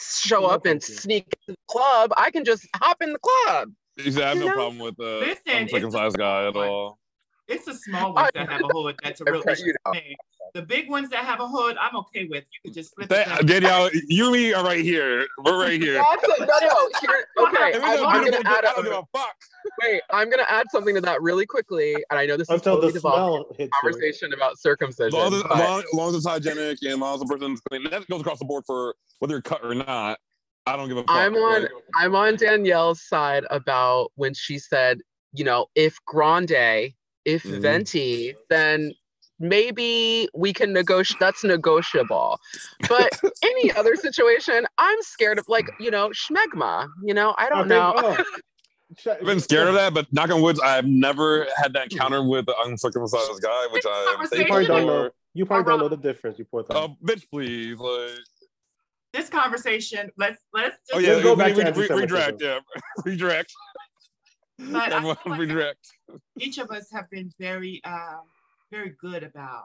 show 0.00 0.40
No, 0.42 0.46
up 0.48 0.66
and 0.66 0.80
you. 0.88 0.94
sneak 0.94 1.26
in 1.48 1.54
the 1.54 1.72
club. 1.72 2.12
I 2.16 2.30
can 2.30 2.44
just 2.44 2.66
hop 2.76 3.02
in 3.02 3.12
the 3.12 3.18
club. 3.18 3.70
you 3.96 4.12
see, 4.12 4.22
I 4.22 4.28
have 4.28 4.36
you 4.36 4.42
no 4.44 4.48
know? 4.50 4.54
problem 4.54 4.78
with 4.78 5.00
uh, 5.00 5.18
Listen, 5.18 5.42
it's 5.46 5.72
uncircumcised 5.72 6.16
guy 6.18 6.46
at 6.48 6.54
like- 6.54 6.68
all. 6.70 6.98
It's 7.48 7.64
the 7.64 7.74
small 7.74 8.12
ones 8.14 8.30
that 8.34 8.48
have 8.50 8.62
a 8.62 8.68
hood 8.68 8.96
that's 9.02 9.20
a 9.20 9.24
real 9.24 9.36
Okay, 9.36 9.52
issue 9.52 9.66
you 9.66 9.74
know. 9.86 9.92
The 10.54 10.62
big 10.62 10.88
ones 10.88 11.10
that 11.10 11.24
have 11.24 11.40
a 11.40 11.46
hood, 11.48 11.76
I'm 11.78 11.94
okay 11.96 12.24
with. 12.24 12.44
You 12.52 12.58
could 12.64 12.74
just 12.74 12.94
flip 12.94 13.08
That, 13.08 13.26
it. 13.26 13.30
down. 13.30 13.46
Danielle, 13.46 13.90
you 14.08 14.24
and 14.26 14.32
me 14.32 14.54
are 14.54 14.64
right 14.64 14.82
here. 14.82 15.26
We're 15.44 15.60
right 15.60 15.80
here. 15.80 15.94
That's 15.94 16.24
a, 16.24 16.40
no, 16.40 16.46
no. 16.46 16.88
Here, 17.00 17.26
okay, 17.38 17.74
I'm, 17.74 17.80
got 17.80 18.06
I'm 18.14 18.22
beautiful 18.22 18.42
gonna 18.44 18.56
add 18.56 18.60
dick. 18.62 18.70
I 18.70 18.74
don't 18.74 18.84
give 18.84 18.92
a, 18.92 18.96
a 18.98 19.04
fuck. 19.12 19.34
wait. 19.82 20.02
I'm 20.10 20.30
gonna 20.30 20.46
add 20.48 20.66
something 20.72 20.94
to 20.94 21.00
that 21.02 21.20
really 21.20 21.46
quickly, 21.46 21.94
and 22.10 22.18
I 22.18 22.26
know 22.26 22.36
this 22.36 22.48
is 22.48 22.54
Until 22.54 22.76
totally 22.76 22.92
the 22.92 23.00
smell 23.00 23.46
hits 23.56 23.70
you. 23.82 23.90
conversation 23.90 24.32
about 24.32 24.58
circumcision. 24.58 25.18
long 25.18 25.34
as, 25.34 25.42
but- 25.42 25.52
as 25.52 25.58
long, 25.58 25.82
long 25.92 26.08
as 26.10 26.14
it's 26.16 26.26
hygienic 26.26 26.78
and 26.82 26.92
as 26.92 26.98
long 26.98 27.14
as 27.14 27.20
the 27.20 27.26
person's 27.26 27.60
clean, 27.60 27.84
that 27.90 28.06
goes 28.08 28.20
across 28.20 28.38
the 28.38 28.44
board 28.44 28.64
for 28.66 28.94
whether 29.18 29.34
you're 29.34 29.42
cut 29.42 29.62
or 29.64 29.74
not. 29.74 30.18
I 30.66 30.76
don't 30.76 30.88
give 30.88 30.96
a 30.96 31.02
fuck. 31.02 31.10
I'm 31.10 31.34
on 31.36 31.62
Like, 31.62 31.70
I'm 31.96 32.16
on 32.16 32.36
Danielle's 32.36 33.02
side 33.02 33.44
about 33.50 34.10
when 34.16 34.32
she 34.34 34.58
said, 34.58 35.00
you 35.32 35.44
know, 35.44 35.66
if 35.76 35.96
Grande, 36.06 36.92
if 37.26 37.42
Mhm. 37.42 37.60
Venti, 37.60 38.34
then 38.48 38.92
maybe 39.38 40.28
we 40.34 40.52
can 40.54 40.72
negotiate. 40.72 41.20
That's 41.20 41.44
negotiable. 41.44 42.40
But 42.88 43.20
any 43.42 43.70
other 43.76 43.96
situation, 43.96 44.66
I'm 44.78 45.02
scared 45.02 45.38
of 45.38 45.46
like, 45.48 45.68
you 45.78 45.90
know, 45.90 46.08
schmegma. 46.10 46.88
You 47.04 47.12
know, 47.12 47.34
I 47.36 47.50
don't 47.50 47.60
Okay, 47.60 47.68
know. 47.68 47.92
oh. 47.96 48.16
I've 49.10 49.26
been 49.26 49.40
scared 49.40 49.66
of 49.66 49.74
that, 49.74 49.92
but 49.92 50.06
knock 50.12 50.30
on 50.30 50.40
wood, 50.40 50.58
I've 50.64 50.86
never 50.86 51.46
had 51.56 51.72
that 51.72 51.90
encounter 51.92 52.22
with 52.26 52.46
the 52.46 52.54
uncircumcised 52.64 53.42
guy, 53.42 53.66
which 53.72 53.84
I 53.84 54.16
am 54.16 54.38
You 54.40 54.46
probably 54.46 54.66
don't 54.66 54.86
know. 54.86 55.10
You 55.34 55.44
probably 55.44 55.70
don't 55.72 55.80
know 55.80 55.88
the 55.88 55.96
difference. 55.96 56.38
You 56.38 56.44
poor 56.46 56.62
thing. 56.62 56.76
Uh, 56.76 56.88
bitch, 57.04 57.24
please. 57.28 57.76
Like, 57.78 58.10
This 59.12 59.28
conversation, 59.28 60.08
let's 60.16 60.40
let's 60.54 60.76
just 60.88 60.94
oh 60.94 60.98
yeah, 61.00 61.14
Let's 61.14 61.22
go 61.24 61.34
back 61.36 61.48
we- 61.48 61.52
to 61.54 61.58
we- 61.62 61.66
anti-Semitism. 61.66 61.98
redirect, 62.00 62.40
yeah, 62.42 62.60
redirect. 63.04 63.52
But 64.58 64.92
I 64.92 64.96
Everyone 64.96 65.16
feel 65.16 65.32
like- 65.32 65.40
redirect. 65.40 65.86
each 66.40 66.58
of 66.58 66.70
us 66.70 66.88
have 66.92 67.08
been 67.10 67.30
very 67.38 67.82
um, 67.84 68.22
very 68.70 68.94
good 69.00 69.22
about 69.22 69.64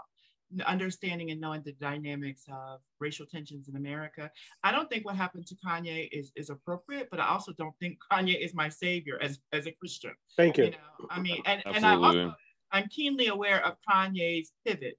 understanding 0.66 1.32
and 1.32 1.40
knowing 1.40 1.62
the 1.64 1.72
dynamics 1.74 2.44
of 2.52 2.82
racial 3.00 3.26
tensions 3.26 3.70
in 3.70 3.78
America. 3.78 4.30
I 4.64 4.74
don't 4.74 4.90
think 4.90 5.06
what 5.06 5.16
happened 5.16 5.48
to 5.48 5.56
Kanye 5.66 6.10
is 6.12 6.32
is 6.36 6.50
appropriate, 6.50 7.08
but 7.10 7.20
I 7.22 7.28
also 7.30 7.54
don't 7.54 7.74
think 7.80 7.98
Kanye 8.12 8.38
is 8.44 8.54
my 8.54 8.68
savior 8.70 9.18
as 9.22 9.40
as 9.54 9.66
a 9.66 9.72
Christian. 9.72 10.12
Thank 10.36 10.58
you. 10.58 10.66
You 10.66 10.72
know, 10.72 11.08
I 11.10 11.20
mean, 11.22 11.42
and 11.46 11.62
and 11.66 11.86
I 11.86 11.96
also, 11.96 12.36
I'm 12.72 12.88
keenly 12.90 13.28
aware 13.28 13.66
of 13.66 13.76
Kanye's 13.90 14.52
pivot 14.66 14.98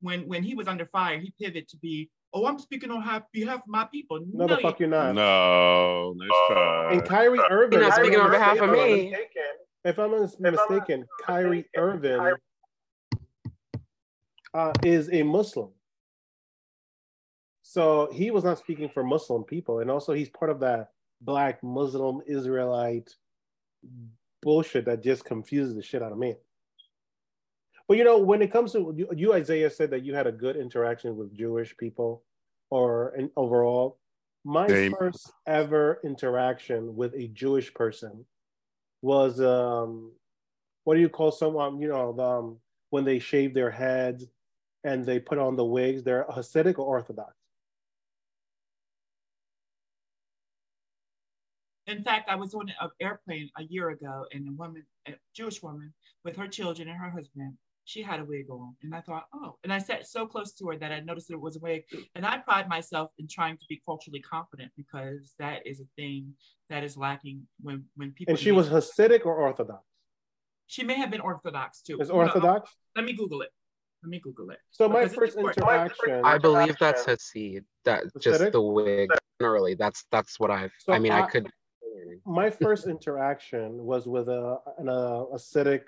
when 0.00 0.26
when 0.26 0.42
he 0.42 0.54
was 0.54 0.68
under 0.68 0.86
fire. 0.86 1.18
He 1.18 1.32
pivoted 1.38 1.68
to 1.68 1.76
be, 1.78 2.10
oh, 2.34 2.46
I'm 2.46 2.58
speaking 2.58 2.90
on 2.90 3.00
half, 3.00 3.22
behalf 3.32 3.60
of 3.60 3.68
my 3.68 3.84
people. 3.84 4.20
No, 4.32 4.46
the 4.46 4.58
fuck 4.58 4.80
you're 4.80 4.88
not. 4.88 5.14
No, 5.14 6.14
nice 6.16 6.30
try. 6.48 6.92
And 6.92 7.04
Kyrie 7.04 7.40
Irving. 7.50 7.78
You're 7.78 7.88
not 7.88 7.92
if 7.92 7.98
I'm 7.98 8.04
speaking 8.04 8.20
on 8.20 8.30
behalf 8.30 8.58
of 8.60 8.70
mistaken- 8.70 9.10
me. 9.10 9.16
If 9.86 9.98
I'm 9.98 10.10
mis- 10.12 10.40
mistaken, 10.40 11.06
Kyrie 11.22 11.66
Irving 11.76 12.34
uh, 14.54 14.72
is 14.82 15.10
a 15.12 15.22
Muslim. 15.22 15.70
So 17.62 18.08
he 18.12 18.30
was 18.30 18.44
not 18.44 18.58
speaking 18.58 18.88
for 18.88 19.04
Muslim 19.04 19.44
people. 19.44 19.80
And 19.80 19.90
also, 19.90 20.14
he's 20.14 20.30
part 20.30 20.50
of 20.50 20.60
that 20.60 20.90
black 21.20 21.62
Muslim 21.62 22.22
Israelite 22.26 23.14
bullshit 24.42 24.86
that 24.86 25.02
just 25.02 25.24
confuses 25.24 25.74
the 25.74 25.82
shit 25.82 26.02
out 26.02 26.12
of 26.12 26.18
me. 26.18 26.36
But 27.86 27.98
you 27.98 28.04
know, 28.04 28.18
when 28.18 28.40
it 28.40 28.50
comes 28.50 28.72
to 28.72 28.94
you, 28.96 29.08
you 29.14 29.34
Isaiah 29.34 29.70
said 29.70 29.90
that 29.90 30.04
you 30.04 30.14
had 30.14 30.26
a 30.26 30.32
good 30.32 30.56
interaction 30.56 31.16
with 31.16 31.36
Jewish 31.36 31.76
people 31.76 32.24
or 32.70 33.10
and 33.10 33.30
overall. 33.36 33.98
My 34.44 34.68
Same. 34.68 34.94
first 34.98 35.32
ever 35.46 36.00
interaction 36.04 36.96
with 36.96 37.14
a 37.14 37.28
Jewish 37.28 37.72
person 37.74 38.24
was 39.02 39.38
um 39.40 40.12
what 40.84 40.94
do 40.94 41.00
you 41.00 41.10
call 41.10 41.30
someone 41.30 41.78
you 41.78 41.88
know 41.88 42.14
the, 42.14 42.22
um, 42.22 42.56
when 42.88 43.04
they 43.04 43.18
shave 43.18 43.52
their 43.52 43.70
heads 43.70 44.24
and 44.82 45.04
they 45.04 45.18
put 45.18 45.38
on 45.38 45.56
the 45.56 45.64
wigs 45.64 46.02
they're 46.02 46.24
hasidic 46.30 46.78
or 46.78 46.86
orthodox 46.86 47.34
In 51.86 52.02
fact, 52.02 52.30
I 52.30 52.36
was 52.36 52.54
on 52.54 52.70
an 52.80 52.90
airplane 52.98 53.50
a 53.58 53.64
year 53.64 53.90
ago, 53.90 54.24
and 54.32 54.48
a 54.48 54.52
woman, 54.52 54.84
a 55.06 55.12
Jewish 55.34 55.62
woman, 55.62 55.92
with 56.24 56.34
her 56.36 56.48
children 56.48 56.88
and 56.88 56.96
her 56.96 57.10
husband, 57.10 57.58
she 57.84 58.02
had 58.02 58.20
a 58.20 58.24
wig 58.24 58.46
on, 58.50 58.74
and 58.82 58.94
I 58.94 59.00
thought, 59.00 59.26
oh, 59.34 59.56
and 59.62 59.72
I 59.72 59.78
sat 59.78 60.06
so 60.06 60.26
close 60.26 60.52
to 60.54 60.68
her 60.68 60.76
that 60.78 60.90
I 60.90 61.00
noticed 61.00 61.28
that 61.28 61.34
it 61.34 61.40
was 61.40 61.56
a 61.56 61.60
wig, 61.60 61.84
and 62.14 62.24
I 62.24 62.38
pride 62.38 62.68
myself 62.68 63.10
in 63.18 63.28
trying 63.28 63.56
to 63.58 63.64
be 63.68 63.80
culturally 63.84 64.20
confident 64.20 64.72
because 64.76 65.34
that 65.38 65.66
is 65.66 65.80
a 65.80 65.84
thing 65.96 66.32
that 66.70 66.82
is 66.82 66.96
lacking 66.96 67.46
when 67.62 67.84
when 67.96 68.12
people. 68.12 68.32
and 68.32 68.38
she 68.38 68.52
was 68.52 68.68
hasidic 68.68 69.26
or 69.26 69.34
orthodox 69.36 69.82
She 70.66 70.82
may 70.82 70.94
have 70.94 71.10
been 71.10 71.20
Orthodox 71.20 71.82
too. 71.82 71.98
is 72.00 72.08
Hold 72.08 72.22
on, 72.22 72.26
orthodox 72.28 72.70
Let 72.96 73.04
me 73.04 73.12
Google 73.12 73.42
it. 73.42 73.50
Let 74.02 74.08
me 74.10 74.18
Google 74.20 74.50
it. 74.50 74.58
so 74.70 74.88
my 74.88 75.02
Because 75.02 75.14
first 75.14 75.36
interaction 75.36 76.24
I 76.24 76.38
believe 76.38 76.76
that's 76.78 77.04
Hasid. 77.04 77.64
That 77.84 78.04
just 78.20 78.52
the 78.52 78.60
wig. 78.60 79.10
Generally, 79.40 79.74
that's 79.74 80.04
that's 80.10 80.38
what 80.40 80.50
I've. 80.50 80.72
So 80.78 80.92
I 80.94 80.98
mean, 80.98 81.12
I, 81.12 81.22
I- 81.22 81.26
could. 81.26 81.48
my 82.24 82.48
first 82.50 82.86
interaction 82.86 83.84
was 83.84 84.06
with 84.06 84.28
a 84.28 84.58
an 84.78 84.88
uh, 84.88 85.24
Hasidic 85.34 85.82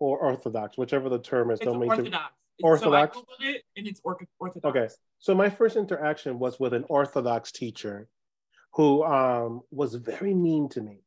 or 0.00 0.18
orthodox 0.18 0.78
whichever 0.78 1.08
the 1.08 1.18
term 1.18 1.50
is 1.50 1.58
It's 1.58 1.66
don't 1.66 1.80
make 1.80 1.90
it 1.90 1.98
Orthodox. 1.98 2.34
Orthodox? 2.62 3.16
So 3.16 3.20
I 3.20 3.22
Googled 3.22 3.54
it, 3.54 3.62
and 3.76 3.86
it's 3.86 4.00
or- 4.02 4.18
Orthodox. 4.38 4.76
Okay. 4.76 4.88
So 5.18 5.34
my 5.34 5.50
first 5.50 5.76
interaction 5.76 6.38
was 6.38 6.58
with 6.58 6.74
an 6.74 6.84
Orthodox 6.88 7.52
teacher 7.52 8.08
who 8.74 9.04
um, 9.04 9.62
was 9.70 9.94
very 9.94 10.34
mean 10.34 10.68
to 10.70 10.80
me. 10.80 10.98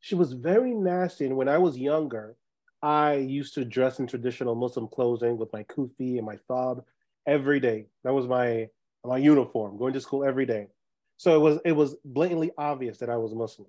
She 0.00 0.14
was 0.14 0.32
very 0.32 0.74
nasty. 0.74 1.26
And 1.26 1.36
when 1.36 1.48
I 1.48 1.58
was 1.58 1.78
younger, 1.78 2.36
I 2.82 3.14
used 3.14 3.54
to 3.54 3.64
dress 3.64 3.98
in 3.98 4.06
traditional 4.06 4.54
Muslim 4.54 4.88
clothing 4.88 5.36
with 5.36 5.52
my 5.52 5.64
kufi 5.64 6.16
and 6.18 6.26
my 6.26 6.38
thab 6.48 6.84
every 7.26 7.60
day. 7.60 7.86
That 8.04 8.14
was 8.14 8.26
my 8.26 8.68
my 9.04 9.18
uniform, 9.18 9.78
going 9.78 9.92
to 9.94 10.00
school 10.00 10.24
every 10.24 10.46
day. 10.46 10.68
So 11.16 11.34
it 11.34 11.40
was 11.40 11.58
it 11.64 11.72
was 11.72 11.96
blatantly 12.04 12.52
obvious 12.56 12.98
that 12.98 13.10
I 13.10 13.16
was 13.16 13.34
Muslim. 13.34 13.68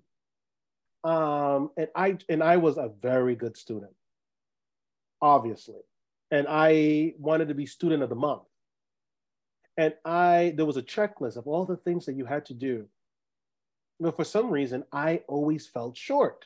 Um, 1.04 1.72
and 1.78 1.88
I 1.96 2.18
and 2.28 2.44
I 2.44 2.58
was 2.58 2.78
a 2.78 2.92
very 3.02 3.36
good 3.36 3.58
student, 3.58 3.94
obviously. 5.22 5.82
And 6.32 6.48
I 6.50 7.14
wanted 7.18 7.48
to 7.48 7.56
be 7.56 7.66
student 7.66 8.04
of 8.04 8.10
the 8.10 8.16
month 8.16 8.44
and 9.80 9.94
I 10.04 10.54
there 10.58 10.66
was 10.66 10.76
a 10.76 10.84
checklist 10.84 11.38
of 11.38 11.48
all 11.48 11.66
the 11.66 11.78
things 11.78 12.06
that 12.06 12.16
you 12.16 12.26
had 12.26 12.46
to 12.48 12.54
do. 12.54 12.86
But 14.00 14.18
for 14.18 14.26
some 14.26 14.52
reason, 14.52 14.84
I 14.92 15.22
always 15.28 15.68
felt 15.68 15.96
short. 15.96 16.46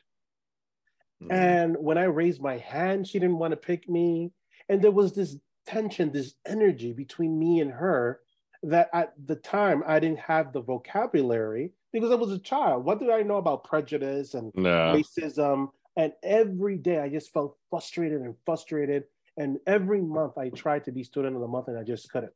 Mm-hmm. 1.21 1.33
And 1.33 1.77
when 1.79 1.97
I 1.97 2.03
raised 2.03 2.41
my 2.41 2.59
hand, 2.59 3.07
she 3.07 3.17
didn't 3.19 3.39
want 3.39 3.51
to 3.51 3.57
pick 3.57 3.89
me. 3.89 4.31
And 4.69 4.81
there 4.81 4.91
was 4.91 5.13
this 5.13 5.36
tension, 5.65 6.12
this 6.12 6.36
energy 6.45 6.93
between 6.93 7.38
me 7.39 7.59
and 7.59 7.71
her 7.71 8.19
that 8.62 8.89
at 8.93 9.13
the 9.25 9.36
time 9.36 9.83
I 9.88 9.99
didn't 9.99 10.19
have 10.19 10.53
the 10.53 10.62
vocabulary 10.62 11.73
because 11.91 12.12
I 12.12 12.15
was 12.15 12.31
a 12.31 12.39
child. 12.39 12.86
What 12.86 12.99
did 12.99 13.09
I 13.09 13.23
know 13.23 13.38
about 13.38 13.63
prejudice 13.63 14.36
and 14.36 14.51
No. 14.53 14.93
racism? 14.95 15.69
And 15.95 16.13
every 16.23 16.77
day 16.77 16.99
I 16.99 17.10
just 17.10 17.32
felt 17.34 17.58
frustrated 17.69 18.21
and 18.21 18.36
frustrated. 18.45 19.03
And 19.38 19.60
every 19.67 20.01
month 20.01 20.38
I 20.38 20.49
tried 20.49 20.86
to 20.86 20.91
be 20.91 21.03
student 21.03 21.36
of 21.36 21.41
the 21.41 21.47
month 21.47 21.67
and 21.67 21.77
I 21.77 21.84
just 21.84 22.12
couldn't. 22.12 22.34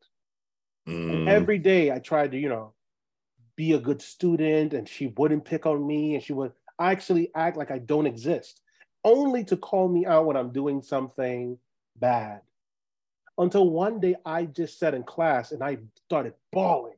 And 0.85 1.27
mm. 1.27 1.27
every 1.27 1.59
day 1.59 1.91
I 1.91 1.99
tried 1.99 2.31
to, 2.31 2.37
you 2.37 2.49
know, 2.49 2.73
be 3.55 3.73
a 3.73 3.79
good 3.79 4.01
student 4.01 4.73
and 4.73 4.87
she 4.87 5.07
wouldn't 5.17 5.43
pick 5.43 5.65
on 5.65 5.85
me 5.85 6.15
and 6.15 6.23
she 6.23 6.33
would 6.33 6.53
actually 6.79 7.31
act 7.35 7.57
like 7.57 7.71
I 7.71 7.79
don't 7.79 8.05
exist, 8.05 8.61
only 9.03 9.43
to 9.45 9.57
call 9.57 9.89
me 9.89 10.05
out 10.05 10.25
when 10.25 10.37
I'm 10.37 10.51
doing 10.51 10.81
something 10.81 11.57
bad. 11.97 12.41
Until 13.37 13.69
one 13.69 13.99
day 13.99 14.15
I 14.25 14.45
just 14.45 14.79
sat 14.79 14.93
in 14.93 15.03
class 15.03 15.51
and 15.51 15.63
I 15.63 15.79
started 16.05 16.33
bawling. 16.51 16.95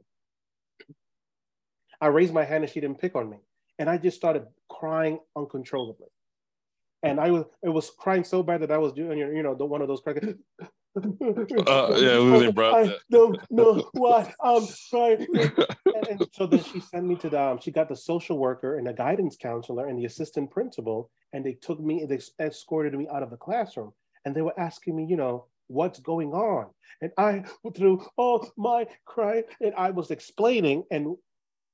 I 2.00 2.08
raised 2.08 2.34
my 2.34 2.45
hand 2.45 2.63
and 2.63 2.72
she 2.72 2.80
didn't 2.80 3.00
pick 3.00 3.15
on 3.15 3.30
me. 3.30 3.38
And 3.78 3.89
I 3.89 3.98
just 3.98 4.17
started 4.17 4.45
crying 4.69 5.19
uncontrollably. 5.36 6.08
And 7.04 7.20
I 7.20 7.32
was 7.32 7.46
it 7.64 7.70
was 7.70 7.90
crying 7.90 8.24
so 8.24 8.44
bad 8.44 8.62
that 8.62 8.72
I 8.72 8.78
was 8.78 8.94
doing 8.94 9.18
you 9.20 9.44
know 9.44 9.56
the 9.56 9.66
one 9.66 9.82
of 9.82 9.88
those 9.88 10.02
crying. 10.02 10.38
Uh, 10.96 11.96
yeah, 11.98 12.18
losing 12.18 12.52
breath. 12.52 12.90
I, 12.90 12.96
no, 13.10 13.36
no, 13.50 13.90
what? 13.94 14.34
I'm 14.44 14.66
sorry. 14.66 15.28
And, 15.86 16.08
and 16.10 16.28
so 16.34 16.48
then 16.48 16.64
she 16.64 16.80
sent 16.80 17.06
me 17.06 17.16
to 17.18 17.30
the, 17.30 17.42
um, 17.42 17.60
she 17.62 17.72
got 17.72 17.90
the 17.90 17.96
social 17.96 18.38
worker 18.38 18.78
and 18.78 18.88
the 18.88 18.94
guidance 18.94 19.38
counselor 19.40 19.88
and 19.88 19.98
the 19.98 20.06
assistant 20.06 20.52
principal, 20.52 21.12
and 21.32 21.46
they 21.46 21.54
took 21.54 21.80
me, 21.80 22.06
they 22.06 22.20
escorted 22.44 22.94
me 22.96 23.08
out 23.14 23.24
of 23.24 23.30
the 23.30 23.38
classroom. 23.38 23.94
And 24.26 24.36
they 24.36 24.42
were 24.42 24.60
asking 24.60 24.96
me, 24.96 25.06
you 25.06 25.16
know, 25.16 25.46
what's 25.68 26.00
going 26.00 26.34
on? 26.34 26.68
And 27.02 27.12
I 27.18 27.44
through 27.76 28.06
all 28.18 28.50
my 28.58 28.88
crying, 29.06 29.44
and 29.62 29.74
I 29.76 29.92
was 29.92 30.12
explaining. 30.12 30.84
And 30.92 31.16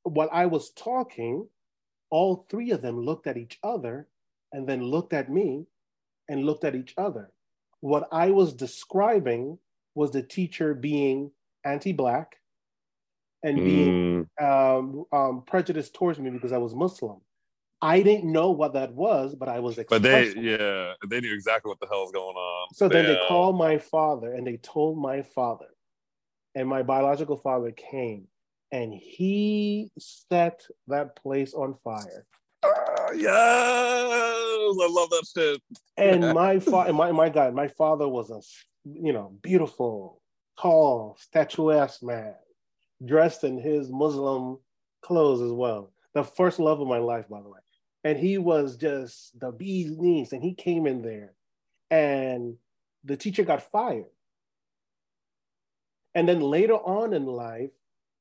while 0.04 0.30
I 0.32 0.46
was 0.46 0.72
talking, 0.72 1.48
all 2.12 2.46
three 2.50 2.72
of 2.72 2.82
them 2.82 3.00
looked 3.00 3.28
at 3.28 3.38
each 3.38 3.58
other 3.64 4.08
and 4.56 4.68
then 4.68 4.82
looked 4.82 5.14
at 5.14 5.30
me 5.30 5.66
and 6.30 6.46
looked 6.46 6.64
at 6.64 6.76
each 6.76 6.94
other 6.98 7.30
what 7.86 8.08
I 8.12 8.32
was 8.32 8.52
describing 8.54 9.60
was 9.94 10.10
the 10.10 10.24
teacher 10.24 10.74
being 10.74 11.30
anti-black 11.64 12.38
and 13.44 13.58
being 13.58 14.28
mm. 14.42 14.80
um, 14.80 15.06
um, 15.12 15.44
prejudiced 15.46 15.94
towards 15.94 16.18
me 16.18 16.32
because 16.32 16.52
I 16.52 16.58
was 16.58 16.74
Muslim. 16.74 17.22
I 17.84 18.02
didn't 18.02 18.32
know 18.32 18.50
what 18.50 18.74
that 18.74 18.94
was, 18.94 19.36
but 19.36 19.50
I 19.50 19.60
was. 19.60 19.80
But 19.88 20.02
they, 20.02 20.34
yeah, 20.36 20.94
they 21.08 21.22
knew 21.22 21.32
exactly 21.32 21.70
what 21.70 21.80
the 21.80 21.86
hell's 21.86 22.12
going 22.12 22.36
on. 22.36 22.74
So 22.74 22.90
then 22.90 23.06
they 23.06 23.20
called 23.28 23.56
my 23.56 23.78
father 23.78 24.34
and 24.34 24.48
they 24.48 24.58
told 24.58 24.98
my 24.98 25.22
father, 25.22 25.68
and 26.56 26.68
my 26.68 26.82
biological 26.82 27.38
father 27.38 27.72
came, 27.72 28.28
and 28.72 28.92
he 28.92 29.92
set 30.00 30.66
that 30.88 31.16
place 31.16 31.54
on 31.54 31.76
fire. 31.84 32.26
Uh, 32.66 33.12
yes, 33.14 33.34
I 33.34 34.88
love 34.90 35.10
that 35.10 35.26
shit. 35.36 35.62
And 35.98 36.34
my 36.34 36.60
father, 36.60 36.94
my 36.94 37.12
my 37.12 37.30
God, 37.30 37.54
my 37.54 37.68
father 37.68 38.08
was 38.08 38.30
a 38.30 38.42
you 38.84 39.14
know 39.14 39.38
beautiful, 39.42 40.22
tall, 40.60 41.18
statuesque 41.20 42.04
man, 42.04 42.36
dressed 43.04 43.44
in 43.44 43.60
his 43.60 43.90
Muslim 43.90 44.60
clothes 45.02 45.42
as 45.42 45.52
well. 45.52 45.92
The 46.14 46.24
first 46.24 46.60
love 46.60 46.80
of 46.80 46.88
my 46.88 46.98
life, 46.98 47.28
by 47.30 47.42
the 47.42 47.50
way. 47.50 47.60
And 48.04 48.18
he 48.18 48.38
was 48.38 48.78
just 48.78 49.40
the 49.40 49.52
bee's 49.52 49.98
knees, 49.98 50.34
and 50.34 50.44
he 50.44 50.54
came 50.54 50.88
in 50.88 51.02
there, 51.02 51.34
and 51.90 52.56
the 53.04 53.18
teacher 53.18 53.44
got 53.44 53.72
fired. 53.72 54.06
And 56.14 56.30
then 56.30 56.40
later 56.40 56.76
on 56.76 57.14
in 57.14 57.26
life, 57.26 57.72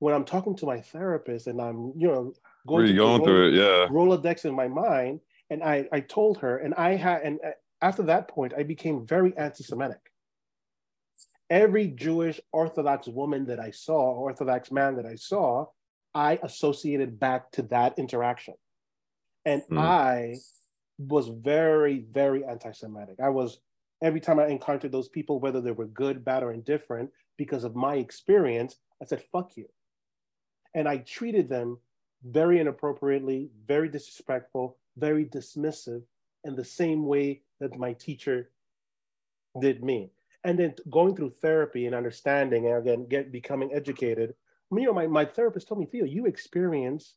when 0.00 0.14
I'm 0.14 0.24
talking 0.24 0.57
to 0.57 0.66
my 0.66 0.80
therapist 0.80 1.46
and 1.46 1.61
I'm, 1.61 1.92
you 1.96 2.09
know, 2.09 2.35
going, 2.66 2.94
going 2.96 3.24
through 3.24 3.48
it, 3.48 3.55
yeah. 3.55 3.87
Rolodex 3.88 4.44
in 4.44 4.55
my 4.55 4.68
mind. 4.68 5.20
And 5.50 5.62
I, 5.62 5.87
I 5.92 6.00
told 6.00 6.38
her, 6.38 6.59
and 6.59 6.74
I 6.74 6.96
had, 6.96 7.22
and 7.22 7.38
after 7.83 8.03
that 8.05 8.29
point, 8.29 8.55
I 8.57 8.62
became 8.62 9.07
very 9.07 9.37
anti-Semitic. 9.37 10.00
Every 11.50 11.88
Jewish 11.88 12.40
Orthodox 12.53 13.07
woman 13.07 13.46
that 13.46 13.61
I 13.61 13.70
saw, 13.70 14.12
Orthodox 14.14 14.72
man 14.72 14.96
that 14.96 15.07
I 15.07 15.16
saw, 15.16 15.66
I 16.14 16.38
associated 16.42 17.20
back 17.20 17.53
to 17.53 17.62
that 17.64 17.98
interaction. 17.98 18.55
And 19.44 19.62
mm. 19.70 19.79
I 19.79 20.37
was 20.96 21.29
very, 21.29 22.07
very 22.11 22.44
anti-Semitic. 22.44 23.16
I 23.22 23.29
was 23.29 23.61
every 24.03 24.20
time 24.20 24.38
I 24.38 24.46
encountered 24.46 24.92
those 24.92 25.09
people, 25.09 25.38
whether 25.38 25.61
they 25.61 25.72
were 25.72 25.87
good, 25.87 26.24
bad, 26.24 26.42
or 26.42 26.53
indifferent, 26.53 27.11
because 27.37 27.64
of 27.64 27.77
my 27.77 27.96
experience, 27.96 28.77
I 29.03 29.05
said, 29.05 29.22
fuck 29.31 29.57
you. 29.57 29.66
And 30.74 30.88
I 30.88 30.98
treated 30.98 31.48
them 31.48 31.79
very 32.25 32.59
inappropriately, 32.59 33.51
very 33.67 33.89
disrespectful, 33.89 34.77
very 34.97 35.27
dismissive, 35.27 36.03
in 36.45 36.55
the 36.55 36.65
same 36.65 37.07
way 37.07 37.43
that 37.61 37.79
my 37.79 37.93
teacher 37.93 38.51
did 39.61 39.83
me. 39.83 40.11
And 40.45 40.59
then 40.59 40.75
going 40.91 41.17
through 41.17 41.31
therapy 41.31 41.87
and 41.87 41.95
understanding, 41.95 42.67
and 42.67 42.77
again, 42.77 43.07
get 43.09 43.33
becoming 43.33 43.73
educated. 43.73 44.35
You 44.71 44.87
know, 44.87 44.93
my, 44.93 45.07
my 45.07 45.25
therapist 45.25 45.69
told 45.69 45.81
me, 45.81 45.87
Theo, 45.87 46.05
you 46.05 46.27
experience 46.27 47.15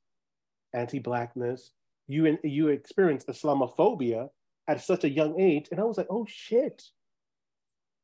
anti-blackness, 0.74 1.72
you 2.08 2.38
you 2.44 2.70
experience 2.70 3.26
Islamophobia 3.26 4.30
at 4.68 4.82
such 4.82 5.04
a 5.04 5.10
young 5.10 5.40
age, 5.40 5.68
and 5.72 5.80
I 5.80 5.84
was 5.84 5.98
like, 5.98 6.08
oh 6.10 6.26
shit. 6.28 6.84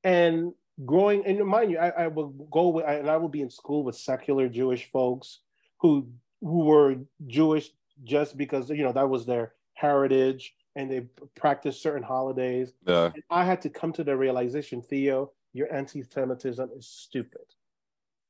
And 0.04 0.54
growing, 0.86 1.26
and 1.26 1.40
mind 1.46 1.72
you, 1.72 1.78
I, 1.78 1.90
I 1.90 2.08
will 2.08 2.30
go 2.30 2.70
with, 2.70 2.86
and 2.86 3.10
I 3.10 3.18
will 3.18 3.30
be 3.30 3.42
in 3.42 3.50
school 3.50 3.84
with 3.84 3.96
secular 3.96 4.50
Jewish 4.50 4.90
folks 4.92 5.40
who 5.80 6.10
who 6.44 6.66
were 6.66 6.96
Jewish 7.28 7.72
just 8.04 8.38
because 8.38 8.70
you 8.70 8.84
know 8.84 8.92
that 8.92 9.10
was 9.10 9.26
their 9.26 9.54
heritage 9.74 10.54
and 10.76 10.92
they 10.92 11.02
practiced 11.36 11.82
certain 11.82 12.04
holidays. 12.04 12.74
Yeah. 12.88 13.12
And 13.14 13.24
I 13.30 13.46
had 13.46 13.62
to 13.62 13.70
come 13.70 13.94
to 13.94 14.04
the 14.04 14.18
realization, 14.18 14.82
Theo, 14.82 15.32
your 15.54 15.72
anti-Semitism 15.72 16.70
is 16.76 16.88
stupid. 16.88 17.46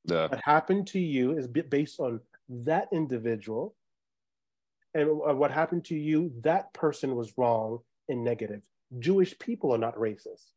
Yeah. 0.05 0.27
What 0.27 0.41
happened 0.43 0.87
to 0.87 0.99
you 0.99 1.37
is 1.37 1.47
based 1.47 1.99
on 1.99 2.19
that 2.49 2.89
individual, 2.91 3.75
and 4.93 5.09
uh, 5.09 5.33
what 5.33 5.51
happened 5.51 5.85
to 5.85 5.95
you, 5.95 6.33
that 6.41 6.73
person 6.73 7.15
was 7.15 7.37
wrong 7.37 7.79
and 8.09 8.23
negative. 8.23 8.63
Jewish 8.99 9.37
people 9.39 9.73
are 9.73 9.77
not 9.77 9.95
racist. 9.95 10.51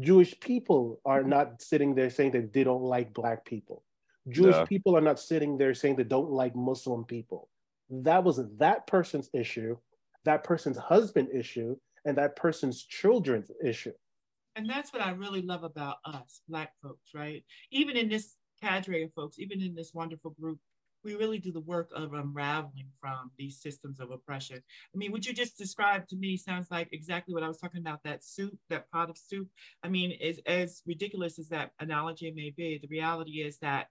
Jewish 0.00 0.38
people 0.40 1.00
are 1.06 1.22
not 1.22 1.62
sitting 1.62 1.94
there 1.94 2.10
saying 2.10 2.32
that 2.32 2.52
they 2.52 2.64
don't 2.64 2.82
like 2.82 3.14
black 3.14 3.44
people. 3.44 3.84
Jewish 4.28 4.56
yeah. 4.56 4.64
people 4.64 4.96
are 4.96 5.00
not 5.00 5.20
sitting 5.20 5.56
there 5.56 5.74
saying 5.74 5.96
they 5.96 6.04
don't 6.04 6.30
like 6.30 6.54
Muslim 6.56 7.04
people. 7.04 7.48
That 7.90 8.24
was 8.24 8.40
that 8.58 8.86
person's 8.86 9.30
issue, 9.32 9.76
that 10.24 10.42
person's 10.42 10.76
husband 10.76 11.28
issue, 11.32 11.76
and 12.04 12.16
that 12.18 12.36
person's 12.36 12.82
children's 12.82 13.50
issue. 13.64 13.92
And 14.56 14.68
that's 14.68 14.92
what 14.92 15.02
I 15.02 15.10
really 15.10 15.42
love 15.42 15.64
about 15.64 15.96
us, 16.04 16.40
Black 16.48 16.72
folks, 16.82 17.10
right? 17.14 17.44
Even 17.70 17.96
in 17.96 18.08
this 18.08 18.36
cadre 18.62 19.02
of 19.02 19.12
folks, 19.12 19.38
even 19.38 19.60
in 19.60 19.74
this 19.74 19.92
wonderful 19.92 20.30
group, 20.30 20.58
we 21.04 21.14
really 21.14 21.38
do 21.38 21.52
the 21.52 21.60
work 21.60 21.90
of 21.94 22.14
unraveling 22.14 22.88
from 23.00 23.30
these 23.38 23.60
systems 23.60 24.00
of 24.00 24.10
oppression. 24.10 24.56
I 24.56 24.96
mean, 24.96 25.12
what 25.12 25.24
you 25.24 25.32
just 25.32 25.56
described 25.56 26.08
to 26.08 26.16
me 26.16 26.36
sounds 26.36 26.68
like 26.70 26.88
exactly 26.90 27.32
what 27.32 27.44
I 27.44 27.48
was 27.48 27.58
talking 27.58 27.80
about 27.80 28.02
that 28.04 28.24
soup, 28.24 28.58
that 28.70 28.90
pot 28.90 29.08
of 29.08 29.16
soup. 29.16 29.48
I 29.84 29.88
mean, 29.88 30.18
as, 30.20 30.40
as 30.46 30.82
ridiculous 30.84 31.38
as 31.38 31.48
that 31.50 31.70
analogy 31.78 32.32
may 32.32 32.52
be, 32.56 32.78
the 32.82 32.88
reality 32.88 33.42
is 33.42 33.58
that 33.58 33.86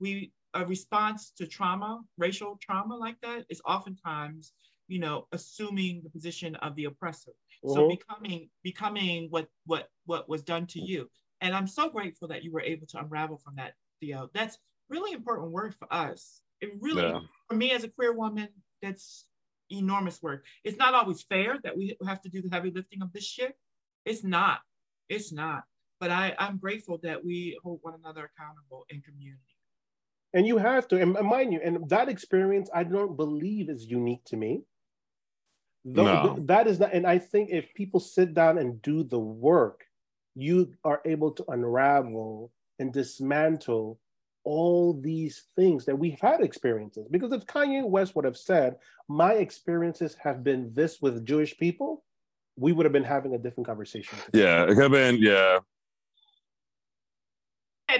we 0.00 0.32
a 0.54 0.66
response 0.66 1.32
to 1.36 1.46
trauma, 1.46 2.00
racial 2.18 2.58
trauma 2.60 2.96
like 2.96 3.16
that 3.22 3.44
is 3.48 3.60
oftentimes, 3.64 4.52
you 4.88 4.98
know, 4.98 5.26
assuming 5.32 6.00
the 6.02 6.10
position 6.10 6.56
of 6.56 6.74
the 6.74 6.86
oppressor. 6.86 7.32
Mm-hmm. 7.64 7.74
So 7.74 7.88
becoming 7.88 8.48
becoming 8.62 9.28
what 9.30 9.48
what 9.66 9.88
what 10.06 10.28
was 10.28 10.42
done 10.42 10.66
to 10.68 10.80
you. 10.80 11.08
And 11.40 11.54
I'm 11.54 11.66
so 11.66 11.88
grateful 11.88 12.28
that 12.28 12.44
you 12.44 12.52
were 12.52 12.60
able 12.60 12.86
to 12.88 12.98
unravel 12.98 13.38
from 13.38 13.56
that, 13.56 13.74
Theo. 14.00 14.28
That's 14.34 14.58
really 14.88 15.12
important 15.12 15.52
work 15.52 15.74
for 15.78 15.90
us. 15.92 16.42
It 16.60 16.72
really, 16.80 17.02
yeah. 17.02 17.20
for 17.48 17.56
me 17.56 17.72
as 17.72 17.84
a 17.84 17.88
queer 17.88 18.12
woman, 18.12 18.48
that's 18.82 19.24
enormous 19.70 20.20
work. 20.20 20.44
It's 20.64 20.76
not 20.76 20.94
always 20.94 21.22
fair 21.22 21.58
that 21.64 21.76
we 21.76 21.96
have 22.06 22.20
to 22.22 22.28
do 22.28 22.42
the 22.42 22.50
heavy 22.54 22.70
lifting 22.70 23.00
of 23.00 23.12
this 23.12 23.24
shit. 23.24 23.54
It's 24.04 24.24
not. 24.24 24.58
It's 25.08 25.32
not. 25.32 25.62
But 25.98 26.10
I, 26.10 26.34
I'm 26.38 26.58
grateful 26.58 26.98
that 27.02 27.24
we 27.24 27.58
hold 27.62 27.78
one 27.82 27.94
another 27.94 28.30
accountable 28.36 28.84
in 28.90 29.00
community 29.00 29.49
and 30.34 30.46
you 30.46 30.58
have 30.58 30.86
to 30.88 31.00
and 31.00 31.12
mind 31.12 31.52
you 31.52 31.60
and 31.62 31.88
that 31.88 32.08
experience 32.08 32.70
i 32.74 32.82
don't 32.84 33.16
believe 33.16 33.68
is 33.68 33.86
unique 33.86 34.24
to 34.24 34.36
me. 34.36 34.62
Though, 35.84 36.04
no. 36.04 36.36
that 36.40 36.66
is 36.66 36.78
not 36.78 36.92
and 36.92 37.06
i 37.06 37.18
think 37.18 37.48
if 37.50 37.72
people 37.74 38.00
sit 38.00 38.34
down 38.34 38.58
and 38.58 38.82
do 38.82 39.02
the 39.02 39.18
work 39.18 39.84
you 40.34 40.74
are 40.84 41.00
able 41.06 41.32
to 41.32 41.44
unravel 41.48 42.52
and 42.78 42.92
dismantle 42.92 43.98
all 44.44 44.98
these 45.00 45.44
things 45.54 45.84
that 45.84 45.98
we've 45.98 46.18
had 46.18 46.40
experiences. 46.40 47.06
Because 47.10 47.32
if 47.32 47.44
kanye 47.46 47.86
west 47.86 48.14
would 48.14 48.24
have 48.24 48.36
said 48.36 48.76
my 49.08 49.34
experiences 49.34 50.16
have 50.22 50.44
been 50.44 50.70
this 50.74 51.00
with 51.00 51.26
jewish 51.26 51.56
people 51.56 52.04
we 52.56 52.72
would 52.72 52.84
have 52.84 52.92
been 52.92 53.02
having 53.02 53.34
a 53.34 53.38
different 53.38 53.66
conversation 53.66 54.18
yeah 54.32 54.64
it 54.64 54.74
could 54.74 54.82
have 54.82 54.92
been 54.92 55.16
yeah 55.16 55.58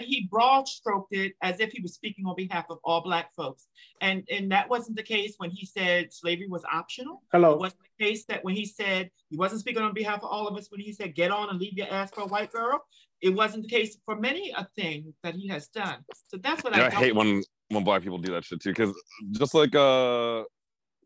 had 0.00 0.08
he 0.08 0.28
broad 0.30 0.66
stroked 0.66 1.14
it 1.14 1.34
as 1.42 1.60
if 1.60 1.72
he 1.72 1.80
was 1.80 1.94
speaking 1.94 2.26
on 2.26 2.34
behalf 2.36 2.66
of 2.70 2.78
all 2.84 3.02
black 3.02 3.34
folks. 3.34 3.66
And, 4.00 4.24
and 4.30 4.50
that 4.52 4.68
wasn't 4.68 4.96
the 4.96 5.02
case 5.02 5.34
when 5.38 5.50
he 5.50 5.66
said 5.66 6.12
slavery 6.12 6.48
was 6.48 6.64
optional. 6.72 7.22
Hello. 7.32 7.52
It 7.52 7.60
wasn't 7.60 7.82
the 7.98 8.04
case 8.04 8.24
that 8.26 8.44
when 8.44 8.54
he 8.54 8.64
said 8.64 9.10
he 9.28 9.36
wasn't 9.36 9.60
speaking 9.60 9.82
on 9.82 9.92
behalf 9.94 10.22
of 10.22 10.30
all 10.30 10.48
of 10.48 10.56
us 10.56 10.70
when 10.70 10.80
he 10.80 10.92
said 10.92 11.14
get 11.14 11.30
on 11.30 11.50
and 11.50 11.60
leave 11.60 11.74
your 11.74 11.90
ass 11.90 12.10
for 12.10 12.22
a 12.22 12.26
white 12.26 12.52
girl. 12.52 12.80
It 13.20 13.30
wasn't 13.30 13.64
the 13.64 13.68
case 13.68 13.98
for 14.06 14.16
many 14.16 14.50
a 14.56 14.66
thing 14.76 15.12
that 15.22 15.34
he 15.34 15.48
has 15.48 15.68
done. 15.68 15.98
So 16.28 16.38
that's 16.38 16.64
what 16.64 16.74
Yeah, 16.74 16.84
I, 16.84 16.86
I 16.86 16.90
hate 16.90 17.14
when 17.14 17.42
when 17.68 17.84
black 17.84 18.02
people 18.02 18.18
do 18.18 18.32
that 18.32 18.44
shit 18.44 18.62
too. 18.62 18.70
Because 18.70 18.94
just 19.32 19.54
like 19.54 19.74
uh, 19.74 20.44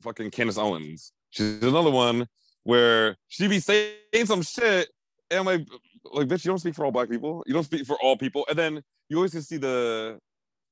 fucking 0.03 0.31
Candace 0.31 0.57
Owens, 0.59 1.13
she's 1.31 1.63
another 1.63 1.91
one 1.91 2.29
where 2.63 3.17
she 3.29 3.49
be 3.49 3.59
saying 3.59 3.97
some 4.25 4.43
shit, 4.43 4.89
and 5.31 5.41
I'm 5.41 5.47
like, 5.47 5.67
like 6.13 6.29
bitch, 6.29 6.45
you 6.45 6.51
don't 6.51 6.59
speak 6.59 6.75
for 6.75 6.85
all 6.85 6.93
black 6.93 7.09
people. 7.09 7.43
You 7.47 7.55
don't 7.55 7.65
speak 7.65 7.87
for 7.87 7.97
all 8.03 8.17
people, 8.17 8.45
and 8.49 8.59
then 8.59 8.83
you 9.09 9.17
always 9.17 9.33
just 9.33 9.49
see 9.49 9.57
the 9.57 10.19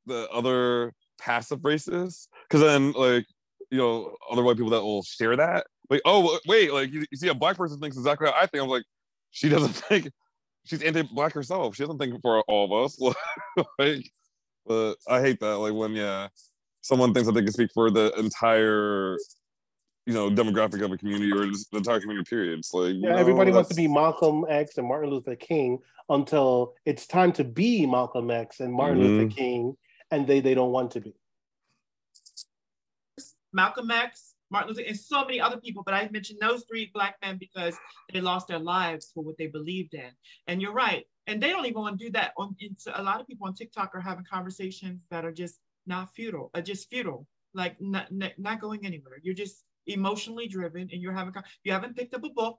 the 0.07 0.29
other 0.31 0.93
passive 1.21 1.65
races. 1.65 2.29
Because 2.49 2.61
then 2.61 2.93
like 2.93 3.27
you 3.71 3.79
know 3.79 4.15
other 4.31 4.43
white 4.43 4.57
people 4.57 4.71
that 4.71 4.83
will 4.83 5.03
share 5.03 5.37
that. 5.37 5.67
Like, 5.91 6.03
oh 6.05 6.39
wait, 6.47 6.73
like 6.73 6.93
you, 6.93 7.05
you 7.11 7.19
see 7.19 7.29
a 7.29 7.35
black 7.35 7.57
person 7.57 7.81
thinks 7.81 7.97
exactly 7.97 8.29
how 8.29 8.35
I 8.35 8.47
think. 8.47 8.63
I'm 8.63 8.69
like, 8.69 8.85
she 9.31 9.49
doesn't 9.49 9.73
think. 9.89 10.11
She's 10.65 10.83
anti-black 10.83 11.33
herself. 11.33 11.75
She 11.75 11.83
doesn't 11.83 11.99
think 11.99 12.21
for 12.23 12.41
all 12.43 12.65
of 12.65 12.85
us. 12.85 13.01
like, 13.79 14.09
but 14.65 14.95
I 15.09 15.21
hate 15.21 15.41
that. 15.41 15.59
Like 15.59 15.75
when 15.75 15.93
yeah, 15.93 16.29
someone 16.83 17.13
thinks 17.13 17.27
that 17.27 17.33
they 17.33 17.43
can 17.43 17.53
speak 17.53 17.71
for 17.75 17.91
the 17.91 18.13
entire, 18.19 19.17
you 20.07 20.15
know, 20.15 20.29
demographic 20.31 20.85
of 20.85 20.91
a 20.91 20.97
community 20.99 21.33
or 21.33 21.47
just 21.47 21.71
the 21.71 21.77
entire 21.79 22.01
community. 22.01 22.29
Period. 22.29 22.59
It's 22.59 22.75
like 22.75 22.95
Yeah, 22.97 23.11
no, 23.11 23.17
everybody 23.17 23.53
wants 23.53 23.69
to 23.71 23.75
be 23.77 23.87
Malcolm 23.87 24.45
X 24.49 24.79
and 24.79 24.87
Martin 24.87 25.11
Luther 25.11 25.37
King 25.37 25.79
until 26.09 26.75
it's 26.85 27.07
time 27.07 27.33
to 27.35 27.45
be 27.45 27.87
Malcolm 27.87 28.31
X 28.31 28.61
and 28.61 28.73
Martin 28.73 29.01
Luther 29.01 29.27
Mhm. 29.27 29.37
King, 29.37 29.77
and 30.11 30.27
they 30.27 30.41
they 30.41 30.55
don't 30.55 30.73
want 30.73 30.91
to 30.93 31.01
be. 31.01 31.15
Malcolm 33.53 33.91
X, 33.91 34.35
Martin 34.51 34.71
Luther, 34.71 34.89
and 34.89 34.99
so 34.99 35.25
many 35.25 35.41
other 35.41 35.61
people, 35.61 35.83
but 35.85 35.95
I 35.95 36.09
mentioned 36.09 36.39
those 36.41 36.65
three 36.65 36.91
black 36.93 37.17
men 37.23 37.37
because 37.39 37.77
they 38.13 38.21
lost 38.21 38.49
their 38.49 38.59
lives 38.59 39.11
for 39.15 39.23
what 39.23 39.37
they 39.39 39.47
believed 39.47 39.95
in. 39.95 40.11
And 40.47 40.61
you're 40.61 40.73
right. 40.73 41.07
And 41.27 41.41
they 41.41 41.51
don't 41.51 41.67
even 41.67 41.81
want 41.81 41.99
to 41.99 42.05
do 42.07 42.11
that. 42.13 42.33
On 42.37 42.57
it's, 42.59 42.89
a 42.93 43.03
lot 43.03 43.21
of 43.21 43.27
people 43.27 43.47
on 43.47 43.55
TikTok 43.55 43.95
are 43.95 44.01
having 44.01 44.25
conversations 44.25 45.03
that 45.11 45.25
are 45.25 45.33
just 45.33 45.61
not 45.87 46.13
futile, 46.15 46.51
are 46.55 46.63
just 46.63 46.89
futile, 46.91 47.27
like 47.55 47.81
not, 47.81 48.11
not, 48.11 48.33
not 48.39 48.61
going 48.61 48.85
anywhere. 48.85 49.21
You're 49.23 49.35
just 49.35 49.65
emotionally 49.87 50.49
driven 50.49 50.89
and 50.93 51.03
you're 51.03 51.13
having, 51.13 51.35
you 51.65 51.73
haven't 51.73 51.97
picked 51.97 52.15
up 52.15 52.25
a 52.25 52.31
book. 52.31 52.59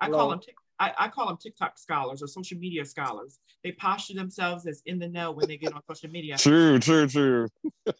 I 0.00 0.10
call 0.10 0.30
them 0.30 0.40
Tik- 0.40 0.54
I, 0.78 0.92
I 0.98 1.08
call 1.08 1.28
them 1.28 1.38
TikTok 1.40 1.78
scholars 1.78 2.22
or 2.22 2.26
social 2.26 2.58
media 2.58 2.84
scholars. 2.84 3.38
They 3.62 3.72
posture 3.72 4.14
themselves 4.14 4.66
as 4.66 4.82
in 4.86 4.98
the 4.98 5.08
know 5.08 5.30
when 5.30 5.46
they 5.46 5.56
get 5.56 5.72
on 5.72 5.80
social 5.88 6.10
media. 6.10 6.36
True, 6.36 6.78
true, 6.78 7.06
true. 7.06 7.48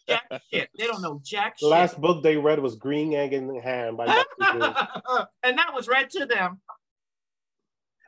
Jack 0.07 0.23
shit. 0.51 0.69
They 0.77 0.85
don't 0.85 1.01
know 1.01 1.21
jack 1.23 1.55
The 1.57 1.65
shit. 1.65 1.69
last 1.69 2.01
book 2.01 2.21
they 2.21 2.35
read 2.35 2.59
was 2.59 2.75
Green 2.75 3.13
Egg 3.13 3.33
and 3.33 3.61
Ham 3.61 3.95
by 3.95 4.07
Dr. 4.07 4.25
Seuss. 4.41 5.27
and 5.43 5.57
that 5.57 5.73
was 5.73 5.87
read 5.87 6.09
to 6.11 6.25
them. 6.25 6.59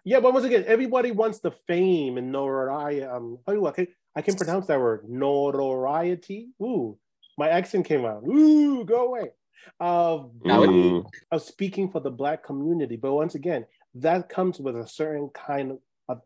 Yeah, 0.04 0.20
but 0.20 0.34
once 0.34 0.46
again, 0.46 0.64
everybody 0.68 1.12
wants 1.12 1.40
the 1.40 1.52
fame 1.52 2.18
and 2.18 2.32
notoriety. 2.32 3.04
Um, 3.04 3.40
oh, 3.48 3.66
I 3.66 3.72
can, 3.72 3.88
I 4.16 4.22
can 4.22 4.36
pronounce 4.36 4.68
that 4.68 4.80
word, 4.80 5.10
notoriety. 5.10 6.50
Ooh, 6.62 6.98
my 7.38 7.50
accent 7.50 7.86
came 7.86 8.06
out. 8.06 8.24
Ooh, 8.28 8.86
go 8.86 9.08
away. 9.08 9.32
Of 9.80 10.32
That 10.46 10.60
would- 10.60 10.70
Ooh. 10.70 11.06
of 11.32 11.42
speaking 11.42 11.90
for 11.92 12.00
the 12.00 12.12
black 12.12 12.44
community. 12.44 12.96
But 12.96 13.14
once 13.14 13.36
again, 13.36 13.66
that 13.96 14.30
comes 14.30 14.60
with 14.60 14.76
a 14.78 14.88
certain 14.88 15.30
kind 15.30 15.72
of, 15.72 15.80
of, 16.10 16.22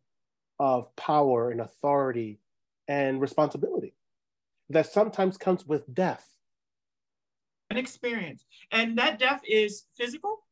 of 0.59 0.95
power 0.95 1.51
and 1.51 1.61
authority 1.61 2.39
and 2.87 3.21
responsibility 3.21 3.93
that 4.69 4.85
sometimes 4.87 5.37
comes 5.37 5.65
with 5.65 5.91
death. 5.93 6.27
An 7.69 7.77
experience. 7.77 8.45
And 8.71 8.97
that 8.97 9.19
death 9.19 9.41
is 9.45 9.85
physical. 9.95 10.45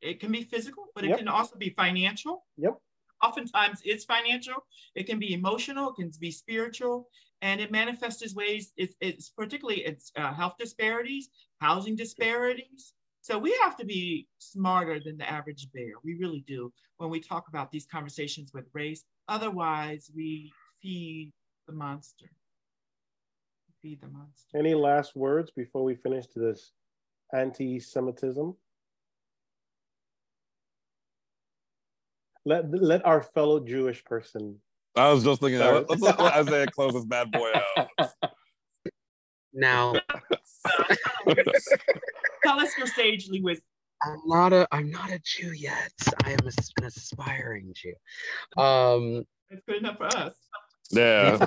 It 0.00 0.20
can 0.20 0.32
be 0.32 0.42
physical, 0.44 0.86
but 0.94 1.04
it 1.04 1.08
Yep. 1.10 1.18
can 1.18 1.28
also 1.28 1.56
be 1.56 1.70
financial. 1.70 2.44
Yep. 2.56 2.80
Oftentimes 3.22 3.80
it's 3.84 4.04
financial. 4.04 4.66
It 4.94 5.04
can 5.04 5.18
be 5.20 5.32
emotional. 5.32 5.90
It 5.90 5.94
can 5.96 6.10
be 6.20 6.30
spiritual. 6.32 7.08
And 7.42 7.60
it 7.60 7.72
manifests 7.72 8.22
as 8.22 8.34
ways, 8.34 8.72
it's, 8.76 8.94
it's 9.00 9.28
particularly 9.28 9.80
it's 9.84 10.12
uh, 10.16 10.32
health 10.32 10.54
disparities, 10.58 11.28
housing 11.60 11.96
disparities. 11.96 12.94
So 13.20 13.36
we 13.36 13.56
have 13.62 13.76
to 13.76 13.84
be 13.84 14.28
smarter 14.38 15.00
than 15.04 15.18
the 15.18 15.28
average 15.28 15.68
bear. 15.72 15.92
We 16.04 16.14
really 16.14 16.44
do 16.46 16.72
when 16.98 17.10
we 17.10 17.20
talk 17.20 17.48
about 17.48 17.70
these 17.70 17.86
conversations 17.86 18.52
with 18.54 18.66
race. 18.72 19.04
Otherwise, 19.28 20.10
we 20.14 20.52
feed 20.80 21.32
the 21.66 21.72
monster. 21.72 22.30
Feed 23.80 24.00
the 24.00 24.08
monster. 24.08 24.56
Any 24.56 24.74
last 24.74 25.16
words 25.16 25.50
before 25.50 25.82
we 25.82 25.96
finish 25.96 26.26
this 26.34 26.72
anti-Semitism? 27.34 28.54
Let 32.44 32.70
let 32.72 33.06
our 33.06 33.22
fellow 33.22 33.60
Jewish 33.60 34.04
person. 34.04 34.58
I 34.94 35.10
was 35.12 35.24
just 35.24 35.40
thinking, 35.40 35.58
Sorry. 35.58 35.80
that. 35.80 35.88
let's 35.88 36.02
let 36.02 36.20
Isaiah 36.20 36.66
close 36.68 36.92
this 36.92 37.04
bad 37.04 37.30
boy 37.32 37.50
out. 37.76 37.88
Now, 39.54 39.94
Tell 42.42 42.58
us 42.58 42.76
your 42.78 42.86
sagely 42.86 43.42
wisdom. 43.42 43.64
I'm 44.04 44.20
not 44.26 44.52
a 44.52 44.66
I'm 44.72 44.90
not 44.90 45.10
a 45.10 45.20
Jew 45.24 45.52
yet. 45.52 45.92
I 46.24 46.32
am 46.32 46.38
a, 46.46 46.50
an 46.80 46.86
aspiring 46.86 47.72
Jew. 47.74 47.92
Um, 48.60 49.24
It's 49.50 49.62
good 49.68 49.76
enough 49.76 49.98
for 49.98 50.06
us. 50.06 50.34
Yeah, 50.90 51.38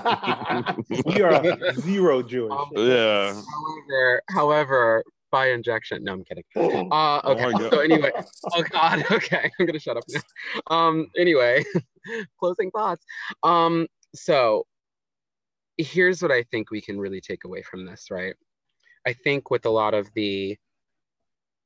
we 1.06 1.22
are 1.22 1.44
zero 1.82 2.24
Jewish. 2.24 2.52
Um, 2.54 2.70
yeah. 2.76 3.34
however, 3.34 4.22
however, 4.30 5.04
by 5.32 5.50
injection. 5.50 6.04
No, 6.04 6.14
I'm 6.14 6.24
kidding. 6.24 6.44
Uh, 6.56 7.22
Oh 7.24 7.32
okay. 7.32 7.44
my 7.44 7.52
God. 7.52 7.72
so 7.72 7.80
anyway, 7.80 8.12
oh 8.54 8.64
God. 8.72 9.04
Okay, 9.12 9.52
I'm 9.60 9.66
gonna 9.66 9.80
shut 9.80 9.98
up 9.98 10.04
now. 10.10 10.22
Um, 10.68 11.08
anyway, 11.18 11.64
closing 12.40 12.72
thoughts. 12.72 13.06
Um, 13.44 13.88
so 14.14 14.66
here's 15.78 16.22
what 16.22 16.32
I 16.32 16.44
think 16.44 16.72
we 16.72 16.82
can 16.82 17.00
really 17.00 17.22
take 17.22 17.44
away 17.44 17.62
from 17.62 17.86
this, 17.86 18.08
right? 18.10 18.36
I 19.06 19.14
think 19.14 19.52
with 19.52 19.66
a 19.66 19.70
lot 19.70 19.94
of 19.94 20.10
the 20.16 20.58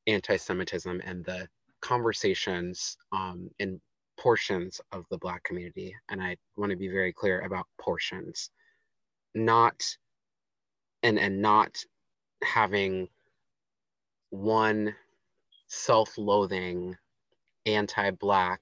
anti-Semitism 0.08 1.02
and 1.06 1.24
the 1.24 1.48
conversations 1.82 2.98
um, 3.12 3.50
in 3.60 3.80
portions 4.20 4.82
of 4.92 5.06
the 5.10 5.18
Black 5.18 5.44
community, 5.44 5.96
and 6.10 6.22
I 6.22 6.36
want 6.58 6.72
to 6.72 6.78
be 6.78 6.90
very 6.90 7.14
clear 7.14 7.42
about 7.42 7.68
portions, 7.80 8.50
not 9.34 9.82
and 11.04 11.18
and 11.18 11.42
not 11.42 11.78
having 12.44 13.08
one 14.32 14.96
self-loathing 15.68 16.98
anti-black 17.66 18.62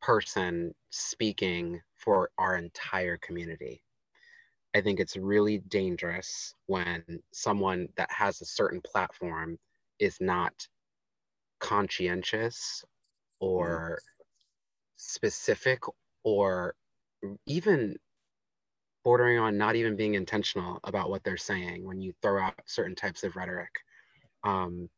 person 0.00 0.74
speaking 0.90 1.80
for 1.96 2.30
our 2.38 2.56
entire 2.56 3.16
community. 3.18 3.82
I 4.74 4.80
think 4.80 5.00
it's 5.00 5.16
really 5.16 5.58
dangerous 5.58 6.54
when 6.66 7.02
someone 7.32 7.88
that 7.96 8.10
has 8.12 8.40
a 8.40 8.46
certain 8.46 8.80
platform 8.82 9.58
is 9.98 10.18
not 10.20 10.52
conscientious 11.60 12.84
or 13.40 13.98
specific 14.96 15.80
or 16.22 16.74
even 17.46 17.96
bordering 19.04 19.38
on 19.38 19.56
not 19.56 19.76
even 19.76 19.96
being 19.96 20.14
intentional 20.14 20.80
about 20.84 21.08
what 21.08 21.24
they're 21.24 21.36
saying 21.36 21.84
when 21.84 22.00
you 22.00 22.12
throw 22.20 22.42
out 22.42 22.54
certain 22.66 22.94
types 22.94 23.24
of 23.24 23.36
rhetoric. 23.36 23.70
Um, 24.44 24.88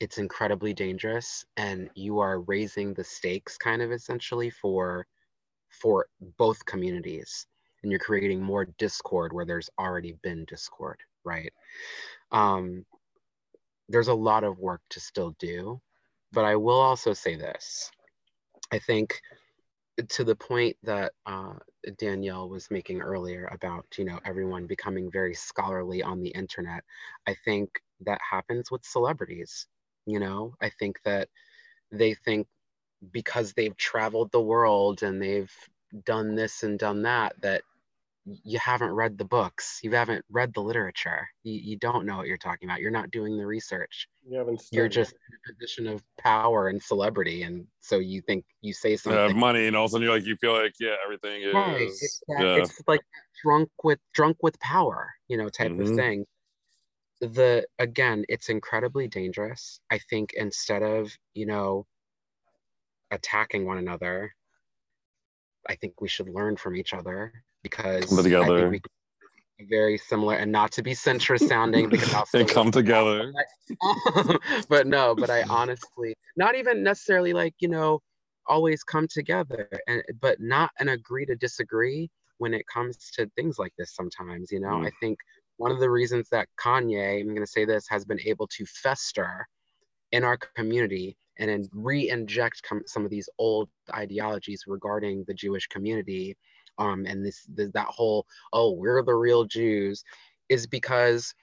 it's 0.00 0.18
incredibly 0.18 0.72
dangerous 0.72 1.44
and 1.56 1.90
you 1.94 2.18
are 2.18 2.40
raising 2.40 2.94
the 2.94 3.04
stakes 3.04 3.56
kind 3.58 3.82
of 3.82 3.92
essentially 3.92 4.50
for 4.50 5.06
for 5.68 6.06
both 6.38 6.64
communities 6.64 7.46
and 7.82 7.92
you're 7.92 8.00
creating 8.00 8.42
more 8.42 8.66
discord 8.78 9.32
where 9.32 9.44
there's 9.44 9.70
already 9.78 10.14
been 10.22 10.44
discord 10.46 10.98
right? 11.24 11.52
Um, 12.32 12.86
there's 13.90 14.08
a 14.08 14.14
lot 14.14 14.42
of 14.42 14.58
work 14.58 14.80
to 14.90 15.00
still 15.00 15.34
do 15.38 15.80
but 16.32 16.44
i 16.44 16.56
will 16.56 16.80
also 16.80 17.12
say 17.12 17.36
this. 17.36 17.90
I 18.72 18.78
think 18.78 19.20
to 20.08 20.24
the 20.24 20.36
point 20.36 20.76
that 20.82 21.12
uh, 21.26 21.54
danielle 21.98 22.48
was 22.48 22.70
making 22.70 23.00
earlier 23.00 23.48
about 23.52 23.84
you 23.98 24.04
know 24.04 24.18
everyone 24.24 24.66
becoming 24.66 25.10
very 25.10 25.34
scholarly 25.34 26.02
on 26.02 26.22
the 26.22 26.30
internet 26.30 26.84
i 27.26 27.34
think 27.44 27.68
that 28.00 28.20
happens 28.30 28.70
with 28.70 28.84
celebrities 28.84 29.66
you 30.10 30.20
know 30.20 30.54
i 30.60 30.68
think 30.70 31.00
that 31.04 31.28
they 31.92 32.14
think 32.14 32.46
because 33.12 33.52
they've 33.54 33.76
traveled 33.76 34.30
the 34.32 34.40
world 34.40 35.02
and 35.02 35.22
they've 35.22 35.52
done 36.04 36.34
this 36.34 36.62
and 36.62 36.78
done 36.78 37.02
that 37.02 37.34
that 37.42 37.62
you 38.26 38.58
haven't 38.58 38.92
read 38.92 39.16
the 39.18 39.24
books 39.24 39.80
you 39.82 39.90
haven't 39.92 40.24
read 40.30 40.52
the 40.54 40.60
literature 40.60 41.26
you, 41.42 41.54
you 41.54 41.76
don't 41.76 42.06
know 42.06 42.18
what 42.18 42.26
you're 42.26 42.36
talking 42.36 42.68
about 42.68 42.80
you're 42.80 42.90
not 42.90 43.10
doing 43.10 43.36
the 43.38 43.46
research 43.46 44.08
You 44.28 44.38
haven't. 44.38 44.62
you're 44.70 44.88
just 44.88 45.12
in 45.12 45.18
a 45.36 45.52
position 45.54 45.86
of 45.86 46.02
power 46.18 46.68
and 46.68 46.82
celebrity 46.82 47.42
and 47.42 47.66
so 47.80 47.98
you 47.98 48.20
think 48.20 48.44
you 48.60 48.72
say 48.72 48.90
Yeah, 48.92 48.96
something 48.98 49.38
money, 49.38 49.66
and 49.66 49.76
all 49.76 49.86
of 49.86 49.90
a 49.90 49.92
sudden 49.92 50.04
you're 50.04 50.14
like, 50.14 50.26
you 50.26 50.36
feel 50.36 50.52
like, 50.52 50.74
yeah, 50.78 50.96
everything 51.04 51.42
is. 51.42 51.54
right 51.54 51.80
it's, 51.80 52.22
that, 52.28 52.42
yeah. 52.42 52.56
it's 52.58 52.82
like 52.86 53.00
drunk 53.42 53.70
with 53.82 53.98
drunk 54.12 54.36
with 54.42 54.58
power 54.60 55.10
you 55.28 55.36
know 55.36 55.48
type 55.48 55.72
of 55.72 55.78
Mhm. 55.78 55.96
thing 55.96 56.26
the 57.20 57.66
again 57.78 58.24
it's 58.28 58.48
incredibly 58.48 59.06
dangerous 59.06 59.80
i 59.90 59.98
think 60.10 60.32
instead 60.34 60.82
of 60.82 61.10
you 61.34 61.46
know 61.46 61.86
attacking 63.10 63.66
one 63.66 63.78
another 63.78 64.34
i 65.68 65.74
think 65.74 66.00
we 66.00 66.08
should 66.08 66.28
learn 66.28 66.56
from 66.56 66.76
each 66.76 66.94
other 66.94 67.32
because 67.62 68.06
Come 68.06 68.22
together. 68.22 68.70
we 68.70 68.80
very 69.68 69.98
similar 69.98 70.36
and 70.36 70.50
not 70.50 70.72
to 70.72 70.82
be 70.82 70.92
centrist 70.92 71.48
sounding 71.48 71.88
because 71.88 72.14
I'll 72.14 72.26
and 72.34 72.48
come 72.48 72.70
together. 72.70 73.32
but 74.68 74.86
no, 74.86 75.14
but 75.14 75.30
I 75.30 75.42
honestly, 75.42 76.14
not 76.36 76.54
even 76.54 76.82
necessarily 76.82 77.32
like, 77.32 77.54
you 77.60 77.68
know, 77.68 78.00
always 78.46 78.82
come 78.82 79.06
together 79.08 79.68
and 79.86 80.02
but 80.20 80.40
not 80.40 80.70
and 80.78 80.90
agree 80.90 81.26
to 81.26 81.36
disagree 81.36 82.10
when 82.38 82.54
it 82.54 82.66
comes 82.72 83.10
to 83.12 83.30
things 83.36 83.58
like 83.58 83.72
this 83.78 83.94
sometimes, 83.94 84.50
you 84.50 84.60
know. 84.60 84.68
Mm. 84.68 84.86
I 84.86 84.90
think 85.00 85.18
one 85.60 85.70
of 85.72 85.78
the 85.78 85.90
reasons 85.90 86.28
that 86.30 86.48
Kanye, 86.58 87.20
I'm 87.20 87.34
gonna 87.34 87.46
say 87.46 87.66
this, 87.66 87.86
has 87.88 88.04
been 88.04 88.20
able 88.24 88.46
to 88.48 88.64
fester 88.64 89.46
in 90.10 90.24
our 90.24 90.38
community 90.56 91.16
and 91.38 91.50
then 91.50 91.68
re-inject 91.72 92.62
com- 92.62 92.82
some 92.86 93.04
of 93.04 93.10
these 93.10 93.28
old 93.38 93.68
ideologies 93.94 94.64
regarding 94.66 95.24
the 95.28 95.34
Jewish 95.34 95.66
community 95.68 96.36
um, 96.78 97.04
and 97.06 97.24
this, 97.24 97.44
this 97.56 97.70
that 97.72 97.86
whole 97.88 98.26
oh 98.54 98.72
we're 98.72 99.02
the 99.02 99.14
real 99.14 99.44
Jews 99.44 100.02
is 100.48 100.66
because 100.66 101.34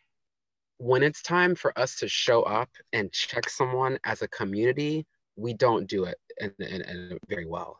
when 0.79 1.03
it's 1.03 1.21
time 1.21 1.53
for 1.55 1.77
us 1.77 1.95
to 1.97 2.07
show 2.07 2.41
up 2.41 2.69
and 2.93 3.11
check 3.11 3.49
someone 3.49 3.99
as 4.03 4.21
a 4.23 4.27
community, 4.29 5.05
we 5.35 5.53
don't 5.53 5.87
do 5.87 6.05
it 6.05 6.17
in, 6.39 6.51
in, 6.59 6.81
in 6.81 7.19
very 7.29 7.45
well. 7.45 7.79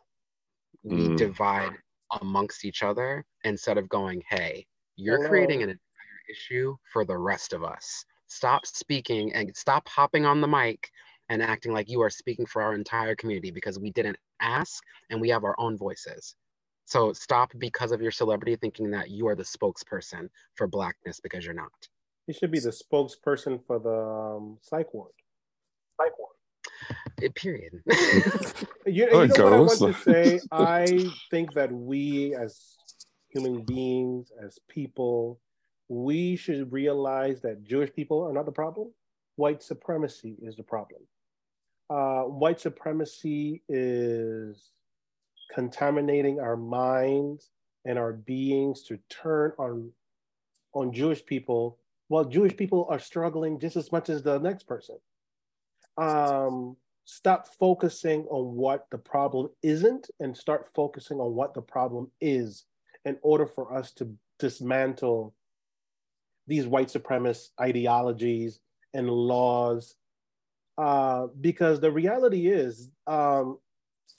We 0.84 1.08
Mm. 1.08 1.16
divide 1.18 1.72
amongst 2.20 2.64
each 2.64 2.82
other 2.82 3.24
instead 3.44 3.76
of 3.78 3.88
going, 3.88 4.22
hey, 4.30 4.66
you're 4.96 5.18
Hello. 5.18 5.28
creating 5.28 5.62
an 5.62 5.68
entire 5.70 5.87
issue 6.30 6.76
for 6.92 7.04
the 7.04 7.16
rest 7.16 7.52
of 7.52 7.64
us. 7.64 8.04
Stop 8.26 8.66
speaking 8.66 9.32
and 9.32 9.54
stop 9.56 9.88
hopping 9.88 10.26
on 10.26 10.40
the 10.40 10.48
mic 10.48 10.90
and 11.28 11.42
acting 11.42 11.72
like 11.72 11.88
you 11.88 12.00
are 12.02 12.10
speaking 12.10 12.46
for 12.46 12.62
our 12.62 12.74
entire 12.74 13.14
community 13.14 13.50
because 13.50 13.78
we 13.78 13.90
didn't 13.90 14.16
ask 14.40 14.82
and 15.10 15.20
we 15.20 15.28
have 15.28 15.44
our 15.44 15.54
own 15.58 15.76
voices. 15.76 16.34
So 16.84 17.12
stop 17.12 17.52
because 17.58 17.92
of 17.92 18.00
your 18.00 18.10
celebrity 18.10 18.56
thinking 18.56 18.90
that 18.92 19.10
you 19.10 19.26
are 19.28 19.34
the 19.34 19.42
spokesperson 19.42 20.28
for 20.54 20.66
blackness 20.66 21.20
because 21.20 21.44
you're 21.44 21.54
not. 21.54 21.72
You 22.26 22.34
should 22.34 22.50
be 22.50 22.60
the 22.60 22.70
spokesperson 22.70 23.60
for 23.66 23.78
the 23.78 24.36
um, 24.36 24.58
psych 24.62 24.92
ward. 24.94 25.12
Psych 26.00 26.18
ward. 26.18 26.36
Eh, 27.22 27.28
period. 27.34 27.82
You, 28.86 29.06
Oh, 29.12 29.22
you 29.22 29.24
it 29.24 29.38
know 29.38 29.44
what 29.44 29.52
I 29.52 29.60
want 29.60 29.78
to 29.80 29.94
say? 30.02 30.40
I 30.52 31.10
think 31.30 31.52
that 31.54 31.70
we, 31.70 32.34
as 32.34 32.76
human 33.28 33.62
beings, 33.62 34.32
as 34.42 34.58
people, 34.68 35.38
we 35.88 36.36
should 36.36 36.72
realize 36.72 37.40
that 37.42 37.64
Jewish 37.64 37.92
people 37.92 38.22
are 38.22 38.32
not 38.32 38.46
the 38.46 38.52
problem. 38.52 38.92
White 39.36 39.62
supremacy 39.62 40.36
is 40.42 40.56
the 40.56 40.62
problem. 40.62 41.00
Uh, 41.90 42.22
white 42.24 42.60
supremacy 42.60 43.62
is 43.68 44.70
contaminating 45.54 46.40
our 46.40 46.56
minds 46.56 47.50
and 47.84 47.98
our 47.98 48.12
beings 48.12 48.82
to 48.84 48.98
turn 49.08 49.52
on 49.58 49.90
on 50.74 50.92
Jewish 50.92 51.24
people, 51.24 51.78
while 52.08 52.24
Jewish 52.24 52.54
people 52.54 52.86
are 52.90 52.98
struggling 52.98 53.58
just 53.58 53.76
as 53.76 53.90
much 53.90 54.10
as 54.10 54.22
the 54.22 54.38
next 54.38 54.64
person. 54.64 54.96
Um, 55.96 56.76
stop 57.04 57.48
focusing 57.58 58.26
on 58.26 58.54
what 58.54 58.86
the 58.90 58.98
problem 58.98 59.48
isn't 59.62 60.10
and 60.20 60.36
start 60.36 60.68
focusing 60.74 61.18
on 61.18 61.34
what 61.34 61.54
the 61.54 61.62
problem 61.62 62.10
is 62.20 62.64
in 63.06 63.16
order 63.22 63.46
for 63.46 63.74
us 63.74 63.92
to 63.92 64.14
dismantle 64.38 65.34
these 66.48 66.66
white 66.66 66.88
supremacist 66.88 67.50
ideologies 67.60 68.60
and 68.94 69.08
laws. 69.08 69.94
Uh, 70.76 71.28
because 71.40 71.80
the 71.80 71.90
reality 71.90 72.48
is, 72.48 72.90
um, 73.06 73.58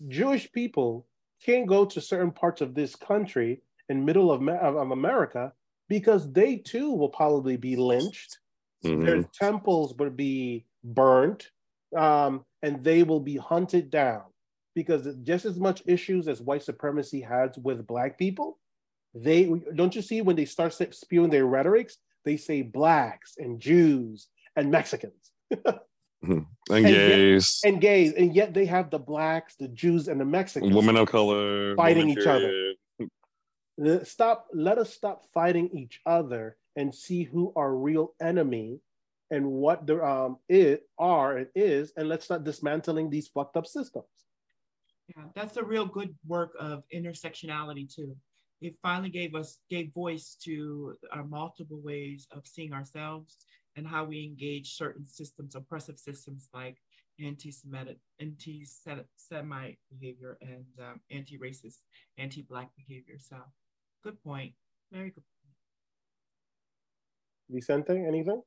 Jewish 0.07 0.51
people 0.51 1.07
can't 1.45 1.67
go 1.67 1.85
to 1.85 2.01
certain 2.01 2.31
parts 2.31 2.61
of 2.61 2.75
this 2.75 2.95
country 2.95 3.61
in 3.89 4.05
middle 4.05 4.31
of, 4.31 4.47
of 4.47 4.91
America 4.91 5.53
because 5.87 6.31
they 6.31 6.57
too 6.57 6.93
will 6.93 7.09
probably 7.09 7.57
be 7.57 7.75
lynched 7.75 8.39
Mhm. 8.83 9.05
their 9.05 9.23
temples 9.23 9.93
will 9.95 10.09
be 10.09 10.65
burnt 10.83 11.51
um, 11.97 12.45
and 12.61 12.81
they 12.83 13.03
will 13.03 13.19
be 13.19 13.35
hunted 13.35 13.89
down 13.89 14.23
because 14.73 15.15
just 15.23 15.43
as 15.45 15.59
much 15.59 15.83
issues 15.85 16.27
as 16.29 16.41
white 16.41 16.63
supremacy 16.63 17.19
has 17.19 17.57
with 17.57 17.85
black 17.85 18.17
people 18.17 18.57
they 19.13 19.51
don't 19.75 19.95
you 19.95 20.01
see 20.01 20.21
when 20.21 20.35
they 20.37 20.45
start 20.45 20.73
spewing 20.73 21.29
their 21.29 21.45
rhetorics 21.45 21.97
they 22.25 22.37
say 22.37 22.61
blacks 22.61 23.35
and 23.37 23.59
jews 23.59 24.27
and 24.55 24.71
mexicans 24.71 25.31
And 26.21 26.45
And 26.69 26.83
yet- 26.83 27.07
gays, 27.07 27.61
and 27.63 27.79
gays 27.79 28.11
and 28.13 28.35
yet 28.35 28.53
they 28.53 28.65
have 28.65 28.89
the 28.91 28.99
blacks 28.99 29.55
the 29.55 29.69
jews 29.69 30.07
and 30.09 30.19
the 30.19 30.25
mexicans 30.25 30.75
women 30.75 30.97
of 30.97 31.07
color, 31.07 31.75
Fighting 31.75 32.09
each 32.09 32.25
other. 32.27 32.39
period. 32.49 32.75
The- 33.77 34.05
stop 34.05 34.47
let 34.53 34.77
us 34.77 34.93
stop 34.93 35.23
fighting 35.33 35.69
each 35.73 36.01
other 36.05 36.57
and 36.75 36.93
see 36.93 37.23
who 37.23 37.53
our 37.55 37.73
real 37.73 38.13
enemy 38.21 38.81
and 39.31 39.45
what 39.49 39.87
the 39.87 40.03
um 40.03 40.37
it 40.49 40.83
are 40.97 41.37
and 41.37 41.47
is 41.55 41.93
and 41.95 42.09
let's 42.09 42.25
start 42.25 42.43
dismantling 42.43 43.09
these 43.09 43.29
fucked 43.29 43.55
up 43.55 43.65
systems 43.65 44.11
Yeah, 45.15 45.23
that's 45.33 45.55
a 45.55 45.63
real 45.63 45.85
good 45.85 46.13
work 46.27 46.51
of 46.59 46.83
intersectionality 46.93 47.85
too. 47.95 48.17
It 48.61 48.75
finally 48.81 49.09
gave 49.09 49.35
us 49.35 49.59
gave 49.69 49.93
voice 49.93 50.35
to 50.43 50.95
our 51.13 51.23
multiple 51.23 51.79
ways 51.81 52.27
of 52.31 52.45
seeing 52.45 52.73
ourselves 52.73 53.37
and 53.75 53.87
how 53.87 54.03
we 54.03 54.23
engage 54.23 54.75
certain 54.75 55.05
systems, 55.05 55.55
oppressive 55.55 55.97
systems 55.97 56.49
like 56.53 56.77
anti-Semitic, 57.21 57.97
anti-Semite 58.19 59.77
behavior 59.89 60.37
and 60.41 60.65
um, 60.79 60.99
anti-racist, 61.11 61.79
anti-black 62.17 62.69
behavior. 62.75 63.17
So, 63.17 63.37
good 64.03 64.21
point. 64.23 64.53
Very 64.91 65.11
good. 65.11 65.23
Point. 65.23 65.39
vicente 67.49 68.05
anything 68.07 68.41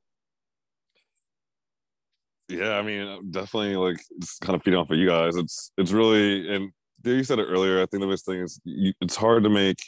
Yeah, 2.49 2.77
I 2.77 2.81
mean, 2.81 3.31
definitely 3.31 3.75
like 3.75 3.97
just 4.19 4.41
kind 4.41 4.55
of 4.55 4.63
feeding 4.63 4.79
off 4.79 4.91
of 4.91 4.97
you 4.97 5.07
guys. 5.07 5.35
It's 5.35 5.71
it's 5.77 5.91
really 5.91 6.53
and 6.53 6.71
you 7.03 7.23
said 7.23 7.39
it 7.39 7.47
earlier. 7.49 7.81
I 7.81 7.85
think 7.85 8.01
the 8.01 8.07
biggest 8.07 8.25
thing 8.25 8.39
is 8.39 8.59
you, 8.63 8.93
it's 9.01 9.15
hard 9.15 9.43
to 9.43 9.49
make 9.49 9.79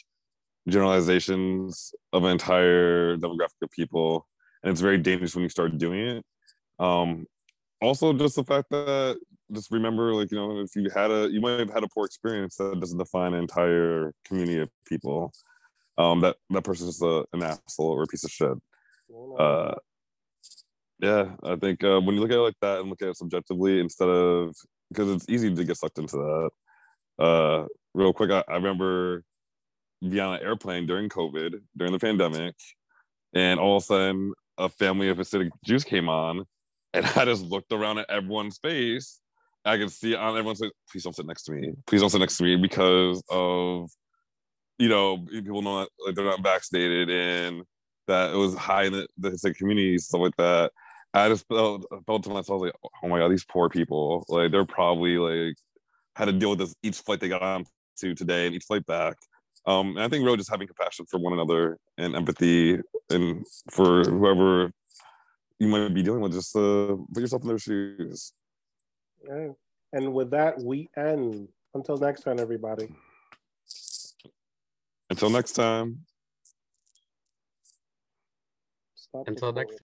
generalizations 0.67 1.93
of 2.13 2.23
an 2.23 2.31
entire 2.31 3.17
demographic 3.17 3.61
of 3.61 3.71
people, 3.71 4.27
and 4.63 4.71
it's 4.71 4.81
very 4.81 4.97
dangerous 4.97 5.35
when 5.35 5.43
you 5.43 5.49
start 5.49 5.77
doing 5.77 5.99
it. 5.99 6.25
Um, 6.79 7.25
also, 7.81 8.13
just 8.13 8.35
the 8.35 8.43
fact 8.43 8.69
that 8.71 9.17
just 9.51 9.71
remember, 9.71 10.13
like 10.13 10.31
you 10.31 10.37
know, 10.37 10.59
if 10.59 10.75
you 10.75 10.89
had 10.89 11.11
a 11.11 11.29
you 11.31 11.41
might 11.41 11.59
have 11.59 11.73
had 11.73 11.83
a 11.83 11.87
poor 11.93 12.05
experience, 12.05 12.55
that 12.55 12.79
doesn't 12.79 12.97
define 12.97 13.33
an 13.33 13.41
entire 13.41 14.11
community 14.25 14.59
of 14.59 14.69
people. 14.87 15.31
Um, 15.97 16.19
that 16.21 16.35
that 16.49 16.63
person's 16.63 17.01
a, 17.01 17.23
an 17.31 17.43
asshole 17.43 17.91
or 17.91 18.03
a 18.03 18.07
piece 18.07 18.25
of 18.25 18.31
shit 18.31 18.57
uh 19.39 19.73
yeah 20.99 21.25
i 21.43 21.55
think 21.55 21.83
uh, 21.83 21.99
when 22.01 22.15
you 22.15 22.21
look 22.21 22.31
at 22.31 22.37
it 22.37 22.41
like 22.41 22.59
that 22.61 22.79
and 22.79 22.89
look 22.89 23.01
at 23.01 23.09
it 23.09 23.17
subjectively 23.17 23.79
instead 23.79 24.09
of 24.09 24.55
because 24.89 25.09
it's 25.11 25.29
easy 25.29 25.53
to 25.53 25.63
get 25.63 25.77
sucked 25.77 25.97
into 25.97 26.17
that 26.17 27.23
uh 27.23 27.65
real 27.93 28.13
quick 28.13 28.31
i, 28.31 28.43
I 28.47 28.55
remember 28.55 29.23
being 30.09 30.23
on 30.23 30.35
an 30.35 30.43
airplane 30.43 30.85
during 30.85 31.09
covid 31.09 31.61
during 31.77 31.93
the 31.93 31.99
pandemic 31.99 32.55
and 33.33 33.59
all 33.59 33.77
of 33.77 33.83
a 33.83 33.85
sudden 33.85 34.33
a 34.57 34.69
family 34.69 35.09
of 35.09 35.17
hasidic 35.17 35.49
jews 35.63 35.83
came 35.83 36.09
on 36.09 36.43
and 36.93 37.05
i 37.15 37.25
just 37.25 37.43
looked 37.43 37.71
around 37.71 37.97
at 37.97 38.09
everyone's 38.09 38.57
face 38.57 39.19
i 39.65 39.77
could 39.77 39.91
see 39.91 40.15
on 40.15 40.37
everyone's 40.37 40.59
face 40.59 40.71
please 40.89 41.03
don't 41.03 41.15
sit 41.15 41.25
next 41.25 41.43
to 41.43 41.51
me 41.51 41.73
please 41.87 42.01
don't 42.01 42.09
sit 42.09 42.19
next 42.19 42.37
to 42.37 42.43
me 42.43 42.55
because 42.55 43.21
of 43.29 43.89
you 44.77 44.89
know 44.89 45.25
people 45.29 45.61
know 45.61 45.79
that 45.81 45.89
like 46.05 46.15
they're 46.15 46.25
not 46.25 46.43
vaccinated 46.43 47.09
and 47.09 47.63
that 48.07 48.33
it 48.33 48.37
was 48.37 48.55
high 48.55 48.83
in 48.83 48.93
the, 48.93 49.07
the 49.17 49.31
Hasidic 49.31 49.55
community, 49.55 49.97
stuff 49.97 50.21
like 50.21 50.35
that. 50.37 50.71
I 51.13 51.29
just 51.29 51.47
felt 51.47 51.85
felt 52.05 52.23
to 52.23 52.29
myself 52.29 52.61
like, 52.61 52.73
oh 53.03 53.07
my 53.07 53.19
god, 53.19 53.29
these 53.29 53.45
poor 53.45 53.69
people, 53.69 54.25
like 54.27 54.51
they're 54.51 54.65
probably 54.65 55.17
like 55.17 55.55
had 56.15 56.25
to 56.25 56.33
deal 56.33 56.51
with 56.51 56.59
this 56.59 56.75
each 56.83 56.97
flight 56.97 57.19
they 57.19 57.29
got 57.29 57.41
on 57.41 57.65
to 57.99 58.13
today 58.13 58.45
and 58.45 58.55
each 58.55 58.65
flight 58.65 58.85
back. 58.85 59.15
Um, 59.67 59.97
and 59.97 60.01
I 60.01 60.07
think 60.07 60.23
really 60.23 60.37
just 60.37 60.49
having 60.49 60.67
compassion 60.67 61.05
for 61.05 61.19
one 61.19 61.33
another 61.33 61.77
and 61.97 62.15
empathy 62.15 62.79
and 63.09 63.45
for 63.71 64.03
whoever 64.03 64.71
you 65.59 65.67
might 65.67 65.93
be 65.93 66.03
dealing 66.03 66.21
with, 66.21 66.33
just 66.33 66.55
uh, 66.55 66.95
put 67.13 67.21
yourself 67.21 67.41
in 67.43 67.47
their 67.47 67.59
shoes. 67.59 68.33
Yeah. 69.27 69.49
And 69.93 70.13
with 70.13 70.31
that, 70.31 70.61
we 70.61 70.89
end. 70.97 71.47
Until 71.73 71.97
next 71.97 72.21
time, 72.21 72.39
everybody. 72.39 72.89
Until 75.09 75.29
next 75.29 75.53
time. 75.53 76.05
Stop 78.95 79.27
Until 79.27 79.53
next 79.53 79.75
time. 79.77 79.84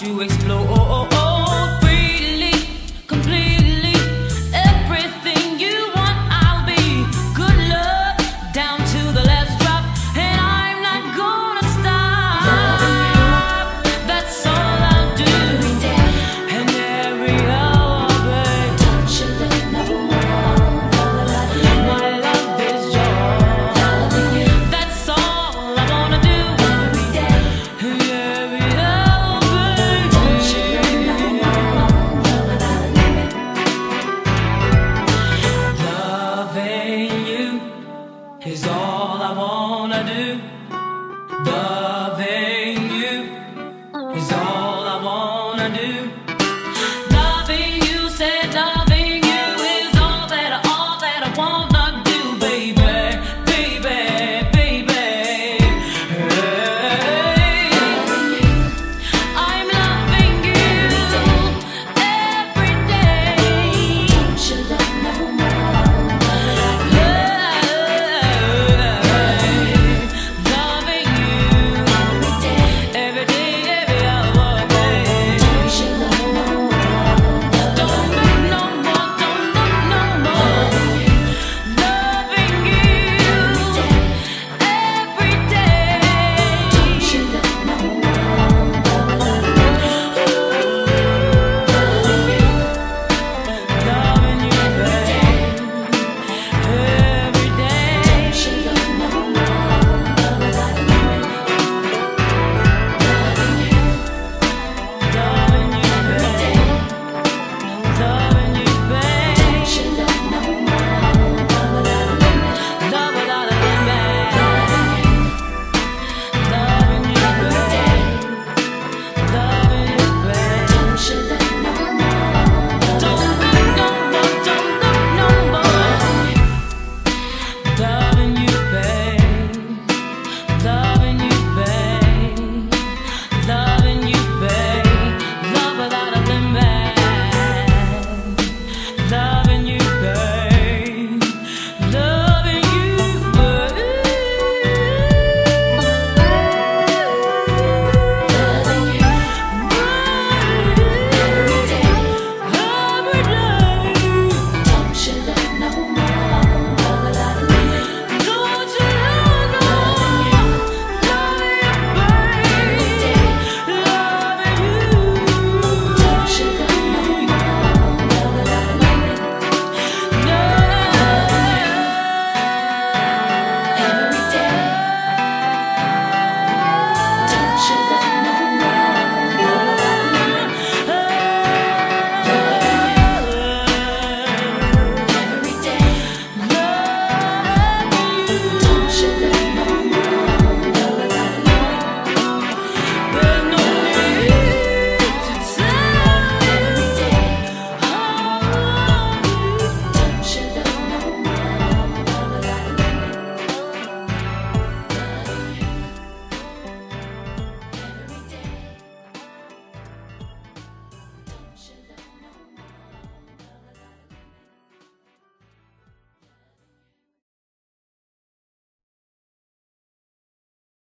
To 0.00 0.22
explode 0.22 1.19